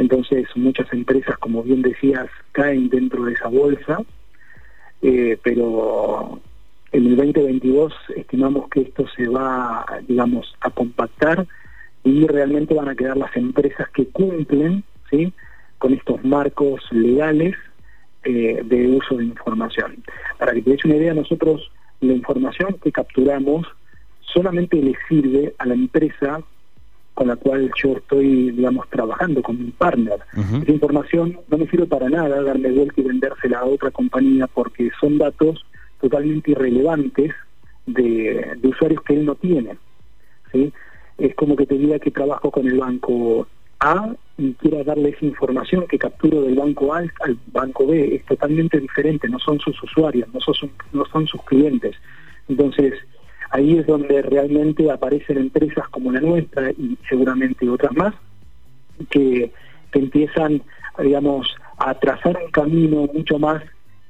Entonces, 0.00 0.48
muchas 0.54 0.90
empresas, 0.94 1.36
como 1.36 1.62
bien 1.62 1.82
decías, 1.82 2.26
caen 2.52 2.88
dentro 2.88 3.24
de 3.24 3.34
esa 3.34 3.48
bolsa. 3.48 3.98
Eh, 5.02 5.38
pero 5.42 6.40
en 6.92 7.06
el 7.06 7.16
2022 7.16 7.92
estimamos 8.16 8.70
que 8.70 8.80
esto 8.80 9.06
se 9.14 9.28
va, 9.28 9.84
digamos, 10.08 10.54
a 10.62 10.70
compactar 10.70 11.46
y 12.02 12.26
realmente 12.26 12.72
van 12.72 12.88
a 12.88 12.94
quedar 12.94 13.18
las 13.18 13.36
empresas 13.36 13.90
que 13.90 14.06
cumplen, 14.06 14.84
con 15.78 15.92
estos 15.92 16.24
marcos 16.24 16.80
legales 16.92 17.56
eh, 18.24 18.62
de 18.64 18.88
uso 18.88 19.16
de 19.16 19.24
información. 19.24 20.02
Para 20.38 20.52
que 20.52 20.62
te 20.62 20.70
des 20.70 20.84
una 20.84 20.96
idea, 20.96 21.12
nosotros 21.12 21.70
la 22.00 22.12
información 22.12 22.76
que 22.82 22.92
capturamos 22.92 23.66
solamente 24.20 24.76
le 24.76 24.94
sirve 25.08 25.52
a 25.58 25.66
la 25.66 25.74
empresa 25.74 26.40
con 27.20 27.28
la 27.28 27.36
cual 27.36 27.70
yo 27.76 27.98
estoy, 27.98 28.50
digamos, 28.50 28.88
trabajando, 28.88 29.42
con 29.42 29.62
mi 29.62 29.70
partner. 29.72 30.20
Ujú. 30.34 30.62
Esa 30.62 30.72
información 30.72 31.38
no 31.48 31.58
me 31.58 31.68
sirve 31.68 31.84
para 31.84 32.08
nada 32.08 32.42
darme 32.42 32.72
vuelta 32.72 32.98
y 32.98 33.04
vendérsela 33.04 33.58
a 33.58 33.66
otra 33.66 33.90
compañía 33.90 34.46
porque 34.46 34.90
son 34.98 35.18
datos 35.18 35.66
totalmente 36.00 36.52
irrelevantes 36.52 37.32
de, 37.84 38.56
de 38.56 38.68
usuarios 38.68 39.02
que 39.02 39.12
él 39.12 39.26
no 39.26 39.34
tiene. 39.34 39.76
¿sí? 40.50 40.72
Es 41.18 41.34
como 41.34 41.56
que 41.56 41.66
te 41.66 41.76
diga 41.76 41.98
que 41.98 42.10
trabajo 42.10 42.50
con 42.50 42.66
el 42.66 42.78
banco 42.78 43.46
A 43.80 44.14
y 44.38 44.54
quiera 44.54 44.82
darle 44.82 45.10
esa 45.10 45.26
información 45.26 45.86
que 45.88 45.98
capturo 45.98 46.40
del 46.40 46.54
banco 46.54 46.94
A 46.94 47.00
al, 47.00 47.38
banco 47.52 47.86
B. 47.86 48.14
Es 48.14 48.24
totalmente 48.24 48.80
diferente, 48.80 49.28
no 49.28 49.38
son 49.40 49.60
sus 49.60 49.76
usuarios, 49.82 50.26
no 50.32 50.40
son, 50.40 50.70
no 50.94 51.04
son 51.04 51.26
sus 51.26 51.42
clientes. 51.42 51.96
Entonces, 52.48 52.94
ahí 53.50 53.78
es 53.78 53.86
donde 53.86 54.22
realmente 54.22 54.90
aparecen 54.90 55.38
empresas 55.38 55.88
como 55.88 56.12
la 56.12 56.20
nuestra 56.20 56.70
y 56.70 56.96
seguramente 57.08 57.68
otras 57.68 57.92
más 57.96 58.14
que, 59.10 59.52
empiezan, 59.92 60.62
digamos, 61.02 61.48
a 61.78 61.94
trazar 61.94 62.38
un 62.44 62.50
camino 62.52 63.08
mucho 63.12 63.38
más, 63.38 63.62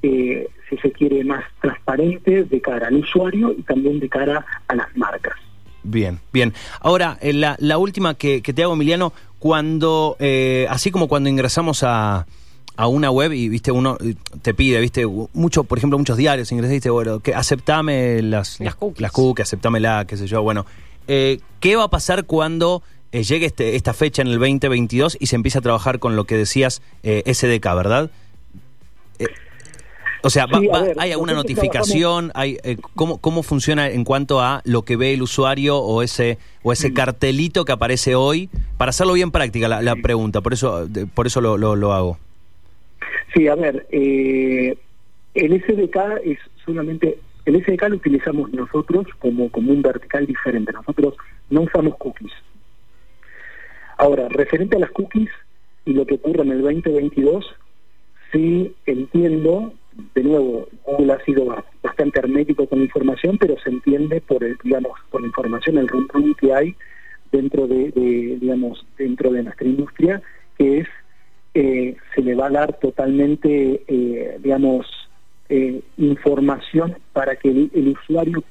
eh, 0.02 0.46
si 0.68 0.76
se 0.76 0.92
quiere, 0.92 1.24
más 1.24 1.44
transparente 1.60 2.44
de 2.44 2.60
cara 2.60 2.88
al 2.88 2.96
usuario 2.96 3.54
y 3.56 3.62
también 3.62 3.98
de 3.98 4.08
cara 4.08 4.44
a 4.68 4.74
las 4.74 4.94
marcas. 4.96 5.34
Bien, 5.82 6.18
bien. 6.32 6.52
Ahora, 6.80 7.16
eh, 7.22 7.32
la, 7.32 7.56
la 7.58 7.78
última 7.78 8.14
que, 8.14 8.42
que 8.42 8.52
te 8.52 8.62
hago, 8.62 8.74
Emiliano, 8.74 9.14
cuando, 9.38 10.16
eh, 10.18 10.66
así 10.68 10.90
como 10.90 11.08
cuando 11.08 11.30
ingresamos 11.30 11.82
a, 11.82 12.26
a 12.80 12.86
una 12.86 13.10
web 13.10 13.32
y, 13.32 13.48
viste, 13.48 13.70
uno 13.72 13.98
eh, 14.02 14.14
te 14.42 14.54
pide, 14.54 14.80
viste, 14.80 15.04
mucho, 15.34 15.64
por 15.64 15.76
ejemplo, 15.78 15.98
muchos 15.98 16.16
diarios 16.16 16.50
ingresé 16.50 16.74
y 16.74 16.76
dice, 16.78 16.90
bueno, 16.90 17.20
que 17.20 17.34
aceptame 17.34 18.22
las, 18.22 18.58
Las 18.60 18.74
cookies. 18.74 19.00
las 19.02 19.12
cookies, 19.12 19.42
aceptámela, 19.48 20.04
qué 20.06 20.16
sé 20.16 20.26
yo, 20.26 20.42
bueno. 20.42 20.64
Eh, 21.08 21.40
¿Qué 21.60 21.76
va 21.76 21.84
a 21.84 21.88
pasar 21.90 22.24
cuando 22.24 22.82
eh, 23.12 23.22
llegue 23.22 23.46
este, 23.46 23.76
esta 23.76 23.92
fecha 23.92 24.22
en 24.22 24.28
el 24.28 24.38
2022 24.38 25.16
y 25.20 25.26
se 25.26 25.36
empiece 25.36 25.58
a 25.58 25.60
trabajar 25.60 25.98
con 25.98 26.16
lo 26.16 26.24
que 26.24 26.36
decías 26.36 26.80
eh, 27.02 27.22
SDK, 27.26 27.64
verdad? 27.74 28.10
O 30.22 30.28
sea, 30.28 30.44
va- 30.46 30.60
Sí, 30.60 30.68
a 30.68 30.72
va- 30.72 30.82
ver, 30.82 30.96
¿hay 30.98 31.12
alguna 31.12 31.32
notificación? 31.32 32.30
¿Hay, 32.34 32.58
¿cómo, 32.94 33.16
¿Cómo 33.18 33.42
funciona 33.42 33.88
en 33.88 34.04
cuanto 34.04 34.40
a 34.40 34.60
lo 34.64 34.82
que 34.82 34.96
ve 34.96 35.14
el 35.14 35.22
usuario 35.22 35.78
o 35.78 36.02
ese 36.02 36.38
o 36.62 36.72
ese 36.72 36.92
cartelito 36.92 37.64
que 37.64 37.72
aparece 37.72 38.14
hoy? 38.14 38.50
Para 38.76 38.90
hacerlo 38.90 39.14
bien 39.14 39.30
práctica 39.30 39.66
la, 39.66 39.80
la 39.80 39.96
pregunta, 39.96 40.42
por 40.42 40.52
eso 40.52 40.86
por 41.14 41.26
eso 41.26 41.40
lo, 41.40 41.56
lo, 41.56 41.74
lo 41.74 41.92
hago. 41.94 42.18
Sí, 43.34 43.46
a 43.48 43.54
ver, 43.54 43.86
eh, 43.90 44.76
el 45.34 45.62
SDK 45.62 45.96
es 46.24 46.38
solamente, 46.64 47.18
el 47.44 47.62
SDK 47.64 47.88
lo 47.88 47.96
utilizamos 47.96 48.52
nosotros 48.52 49.06
como, 49.18 49.50
como 49.50 49.72
un 49.72 49.82
vertical 49.82 50.26
diferente, 50.26 50.72
nosotros 50.72 51.14
no 51.48 51.62
usamos 51.62 51.96
cookies. 51.96 52.32
Ahora, 53.98 54.28
referente 54.30 54.76
a 54.76 54.80
las 54.80 54.90
cookies 54.90 55.30
y 55.84 55.92
lo 55.92 56.06
que 56.06 56.14
ocurre 56.14 56.42
en 56.42 56.52
el 56.52 56.62
2022, 56.62 57.44
sí 58.32 58.74
entiendo, 58.86 59.74
de 60.14 60.22
nuevo, 60.24 60.68
Google 60.84 61.12
ha 61.12 61.24
sido 61.24 61.44
ba- 61.46 61.64
bastante 61.82 62.18
hermético 62.20 62.66
con 62.66 62.78
la 62.78 62.84
información, 62.86 63.38
pero 63.38 63.56
se 63.62 63.70
entiende 63.70 64.20
por, 64.20 64.42
el, 64.42 64.56
digamos, 64.64 64.98
por 65.10 65.20
la 65.20 65.28
información, 65.28 65.78
el 65.78 65.88
rum 65.88 66.06
rum 66.12 66.34
que 66.34 66.52
hay 66.54 66.74
dentro 67.30 67.66
de, 67.66 67.90
de, 67.92 68.38
digamos, 68.40 68.84
dentro 68.98 69.30
de 69.32 69.42
nuestra 69.44 69.66
industria, 69.66 70.22
que 70.58 70.78
es 70.78 70.88
eh, 71.54 71.96
se 72.14 72.22
le 72.22 72.34
va 72.34 72.46
a 72.46 72.50
dar 72.50 72.78
totalmente, 72.78 73.82
eh, 73.88 74.38
digamos, 74.40 74.86
eh, 75.48 75.80
información 75.96 76.96
para 77.12 77.36
que 77.36 77.50
el, 77.50 77.70
el 77.74 77.88
usuario, 77.88 78.44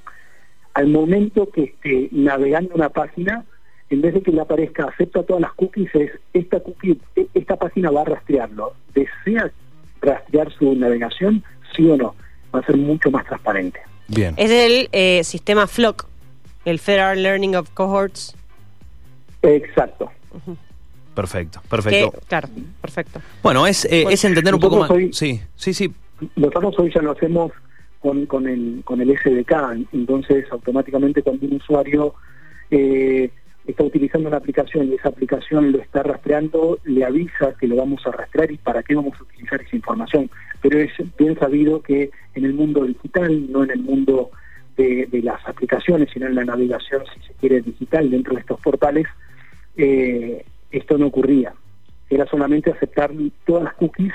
al 0.73 0.87
momento 0.87 1.49
que 1.49 1.63
esté 1.63 2.09
navegando 2.11 2.75
una 2.75 2.89
página, 2.89 3.45
en 3.89 4.01
vez 4.01 4.13
de 4.13 4.21
que 4.21 4.31
le 4.31 4.41
aparezca 4.41 4.85
acepta 4.85 5.23
todas 5.23 5.41
las 5.41 5.53
cookies, 5.53 5.89
es 5.95 6.11
esta 6.33 6.59
cookie, 6.59 6.99
e- 7.15 7.27
esta 7.33 7.55
página 7.55 7.89
va 7.89 8.01
a 8.01 8.05
rastrearlo. 8.05 8.73
¿Desea 8.93 9.51
rastrear 10.01 10.51
su 10.53 10.75
navegación? 10.75 11.43
Sí 11.75 11.89
o 11.89 11.97
no. 11.97 12.15
Va 12.53 12.59
a 12.59 12.65
ser 12.65 12.77
mucho 12.77 13.09
más 13.11 13.25
transparente. 13.25 13.79
Bien. 14.07 14.33
Es 14.37 14.51
el 14.51 14.89
eh, 14.91 15.23
sistema 15.23 15.67
FLOC, 15.67 16.07
el 16.65 16.79
Federal 16.79 17.21
Learning 17.21 17.55
of 17.55 17.69
Cohorts. 17.71 18.35
Exacto. 19.41 20.11
Perfecto, 21.19 21.61
Que, 21.61 21.67
perfecto. 21.69 22.19
claro, 22.27 22.47
perfecto. 22.81 23.21
Bueno, 23.43 23.67
es, 23.67 23.85
eh, 23.85 24.05
es 24.09 24.23
entender 24.25 24.53
un 24.53 24.59
poco 24.59 24.77
más. 24.77 24.89
hoy- 24.91 25.11
Sí, 25.13 25.39
sí, 25.55 25.73
sí. 25.73 25.91
Nosotros 26.35 26.75
hoy 26.79 26.91
ya 26.93 27.01
lo 27.01 27.11
hacemos 27.11 27.51
con, 27.99 28.25
con, 28.25 28.47
el, 28.47 28.81
con 28.85 29.01
el 29.01 29.09
SDK, 29.17 29.87
entonces 29.93 30.45
automáticamente 30.51 31.21
cuando 31.21 31.45
un 31.45 31.53
usuario 31.55 32.13
eh, 32.71 33.29
está 33.67 33.83
utilizando 33.83 34.27
una 34.29 34.37
aplicación 34.37 34.87
y 34.87 34.95
esa 34.95 35.09
aplicación 35.09 35.71
lo 35.71 35.79
está 35.79 36.03
rastreando, 36.03 36.79
le 36.85 37.03
avisa 37.05 37.53
que 37.59 37.67
lo 37.67 37.75
vamos 37.75 38.05
a 38.07 38.11
rastrear 38.11 38.51
y 38.51 38.57
para 38.57 38.83
qué 38.83 38.95
vamos 38.95 39.13
a 39.19 39.23
utilizar 39.23 39.61
esa 39.61 39.75
información. 39.75 40.29
Pero 40.61 40.79
es 40.79 40.91
bien 41.17 41.37
sabido 41.37 41.81
que 41.81 42.09
en 42.35 42.45
el 42.45 42.53
mundo 42.53 42.83
digital, 42.85 43.51
no 43.51 43.63
en 43.63 43.71
el 43.71 43.79
mundo 43.79 44.31
de, 44.77 45.07
las 45.23 45.45
aplicaciones, 45.45 46.09
sino 46.13 46.25
en 46.27 46.35
la 46.35 46.45
navegación, 46.45 47.03
si 47.13 47.27
se 47.27 47.33
quiere, 47.33 47.61
digital 47.61 48.09
dentro 48.09 48.33
de 48.33 48.39
estos 48.39 48.59
portales, 48.61 49.05
eh, 49.75 50.45
esto 50.71 50.97
no 50.97 51.07
ocurría. 51.07 51.53
Era 52.09 52.25
solamente 52.27 52.71
aceptar 52.71 53.11
todas 53.45 53.63
las 53.63 53.73
cookies 53.75 54.13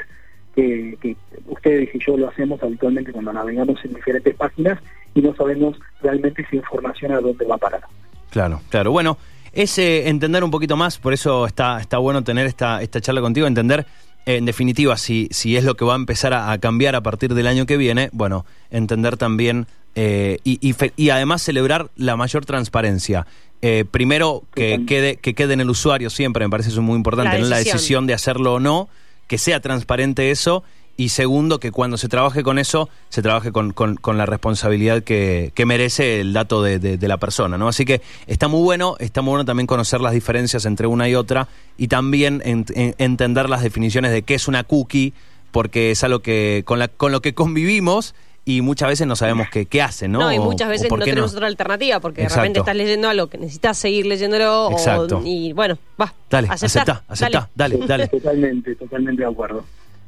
que, 0.55 1.17
ustedes 1.49 1.95
y 1.95 1.99
yo 1.99 2.17
lo 2.17 2.29
hacemos 2.29 2.63
habitualmente 2.63 3.13
cuando 3.13 3.33
navegamos 3.33 3.85
en 3.85 3.95
diferentes 3.95 4.35
páginas 4.35 4.79
y 5.15 5.21
no 5.21 5.35
sabemos 5.35 5.77
realmente 6.01 6.45
si 6.49 6.57
información 6.57 7.13
a 7.13 7.21
dónde 7.21 7.45
va 7.45 7.57
a 7.57 7.59
parar. 7.59 7.83
Claro, 8.31 8.61
claro. 8.69 8.91
Bueno, 8.91 9.17
es 9.53 9.79
eh, 9.79 10.09
entender 10.09 10.43
un 10.43 10.51
poquito 10.51 10.77
más, 10.77 10.99
por 10.99 11.13
eso 11.13 11.47
está, 11.47 11.81
está 11.81 11.99
bueno 11.99 12.23
tener 12.25 12.47
esta, 12.47 12.83
esta 12.83 13.01
charla 13.01 13.21
contigo, 13.21 13.47
entender 13.47 13.87
en 14.27 14.45
definitiva 14.45 14.97
si, 14.97 15.29
si 15.31 15.57
es 15.57 15.65
lo 15.65 15.77
que 15.77 15.85
va 15.85 15.93
a 15.93 15.97
empezar 15.97 16.35
a, 16.35 16.57
cambiar 16.59 16.95
a 16.97 17.03
partir 17.03 17.35
del 17.35 17.47
año 17.47 17.67
que 17.67 17.77
viene, 17.77 18.09
bueno, 18.13 18.47
entender 18.71 19.17
también 19.17 19.67
eh, 19.95 20.39
y, 20.45 20.75
y, 20.97 21.11
además 21.11 21.43
celebrar 21.43 21.91
la 21.97 22.17
mayor 22.17 22.45
transparencia. 22.45 23.27
Eh, 23.67 23.87
primero, 23.91 24.43
que 24.55 24.85
quede, 24.87 25.17
que 25.17 25.33
quede 25.33 25.55
en 25.55 25.63
el 25.63 25.71
usuario 25.71 26.11
siempre, 26.11 26.45
me 26.45 26.51
parece 26.51 26.69
eso 26.69 26.83
muy 26.83 26.97
importante, 26.97 27.39
la 27.39 27.49
la 27.49 27.57
decisión 27.57 28.07
de 28.07 28.13
hacerlo 28.13 28.53
o 28.53 28.61
no 28.61 28.91
que 29.27 29.39
sea 29.39 29.61
transparente 29.61 30.31
eso 30.31 30.65
y 30.99 31.09
segundo, 31.09 31.59
que 31.61 31.73
cuando 31.73 31.97
se 31.97 32.09
trabaje 32.09 32.43
con 32.43 32.59
eso, 32.59 32.91
se 33.09 33.23
trabaje 33.23 33.53
con, 33.53 33.73
con, 33.73 34.19
la 34.19 34.27
responsabilidad 34.27 35.03
que, 35.03 35.51
que, 35.55 35.65
merece 35.65 36.21
el 36.21 36.35
dato 36.35 36.63
de, 36.63 36.79
de, 36.79 37.09
la 37.09 37.17
persona, 37.17 37.57
¿no? 37.57 37.67
Así 37.67 37.87
que 37.87 38.03
está 38.27 38.49
muy 38.49 38.63
bueno, 38.63 38.97
está 39.01 39.23
muy 39.23 39.31
bueno 39.31 39.47
también 39.47 39.67
conocer 39.67 40.03
las 40.03 40.13
diferencias 40.13 40.67
entre 40.67 40.87
una 40.87 41.09
y 41.09 41.15
otra 41.15 41.49
y 41.79 41.89
también 41.89 42.43
entender 42.45 43.49
las 43.49 43.63
definiciones 43.63 44.13
de 44.13 44.25
qué 44.25 44.35
es 44.35 44.47
una 44.47 44.63
cookie, 44.63 45.15
porque 45.53 45.91
es 45.91 46.05
algo 46.05 46.21
que 46.21 46.65
con, 46.67 46.79
la, 46.79 46.89
con 46.89 47.13
lo 47.13 47.23
que 47.23 47.33
convivimos 47.33 48.15
y 48.45 48.61
muchas 48.61 48.89
veces 48.89 49.07
no 49.07 49.17
sabemos 49.17 49.49
qué, 49.51 49.67
qué 49.67 49.81
hacen, 49.81 50.13
¿no? 50.13 50.21
No, 50.21 50.33
y 50.33 50.39
muchas 50.39 50.69
veces 50.69 50.91
no 50.91 50.99
tenemos 50.99 51.35
otra 51.35 51.47
alternativa, 51.47 52.01
porque 52.01 52.23
de 52.23 52.29
repente 52.29 52.59
estás 52.59 52.77
leyendo 52.77 53.09
algo 53.09 53.29
que 53.29 53.39
necesitas 53.39 53.79
seguir 53.79 54.07
leyéndolo 54.07 54.71
Exacto. 54.71 55.23
y 55.25 55.53
bueno, 55.53 55.79
va. 56.01 56.13
Dale, 56.31 56.49
aceptá, 56.51 57.05
aceptá, 57.09 57.49
dale, 57.55 57.79
dale. 57.87 58.09
Totalmente, 58.09 58.75
totalmente 58.77 59.23
de 59.23 59.29
acuerdo. 59.29 59.65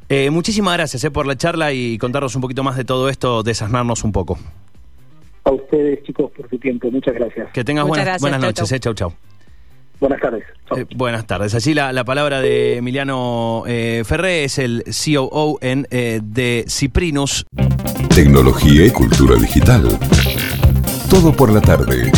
Eh, 0.08 0.30
muchísimas 0.30 0.76
gracias 0.76 1.02
eh, 1.02 1.10
por 1.10 1.26
la 1.26 1.36
charla 1.36 1.72
y 1.72 1.98
contarnos 1.98 2.34
un 2.36 2.42
poquito 2.42 2.62
más 2.62 2.76
de 2.76 2.84
todo 2.84 3.08
esto, 3.08 3.42
desasnarnos 3.42 4.04
un 4.04 4.12
poco. 4.12 4.38
A 5.44 5.50
ustedes, 5.50 6.02
chicos, 6.04 6.30
por 6.36 6.48
su 6.48 6.58
tiempo. 6.58 6.90
Muchas 6.90 7.14
gracias. 7.14 7.50
Que 7.52 7.64
tengas 7.64 7.86
buenas, 7.86 8.20
buenas 8.20 8.40
noches. 8.40 8.70
Eh, 8.70 8.80
chau, 8.80 8.94
chau. 8.94 9.12
Buenas 10.00 10.20
tardes. 10.20 10.44
Eh, 10.76 10.84
buenas 10.94 11.26
tardes. 11.26 11.54
Allí 11.54 11.74
la, 11.74 11.92
la 11.92 12.04
palabra 12.04 12.40
de 12.40 12.76
Emiliano 12.76 13.64
eh, 13.66 14.02
Ferré 14.04 14.44
es 14.44 14.58
el 14.58 14.84
COO 14.84 15.58
en, 15.62 15.86
eh, 15.90 16.20
de 16.22 16.64
Ciprinus. 16.68 17.46
Tecnología 18.14 18.86
y 18.86 18.90
cultura 18.90 19.36
digital. 19.36 19.88
Todo 21.08 21.32
por 21.32 21.52
la 21.52 21.60
tarde. 21.60 22.10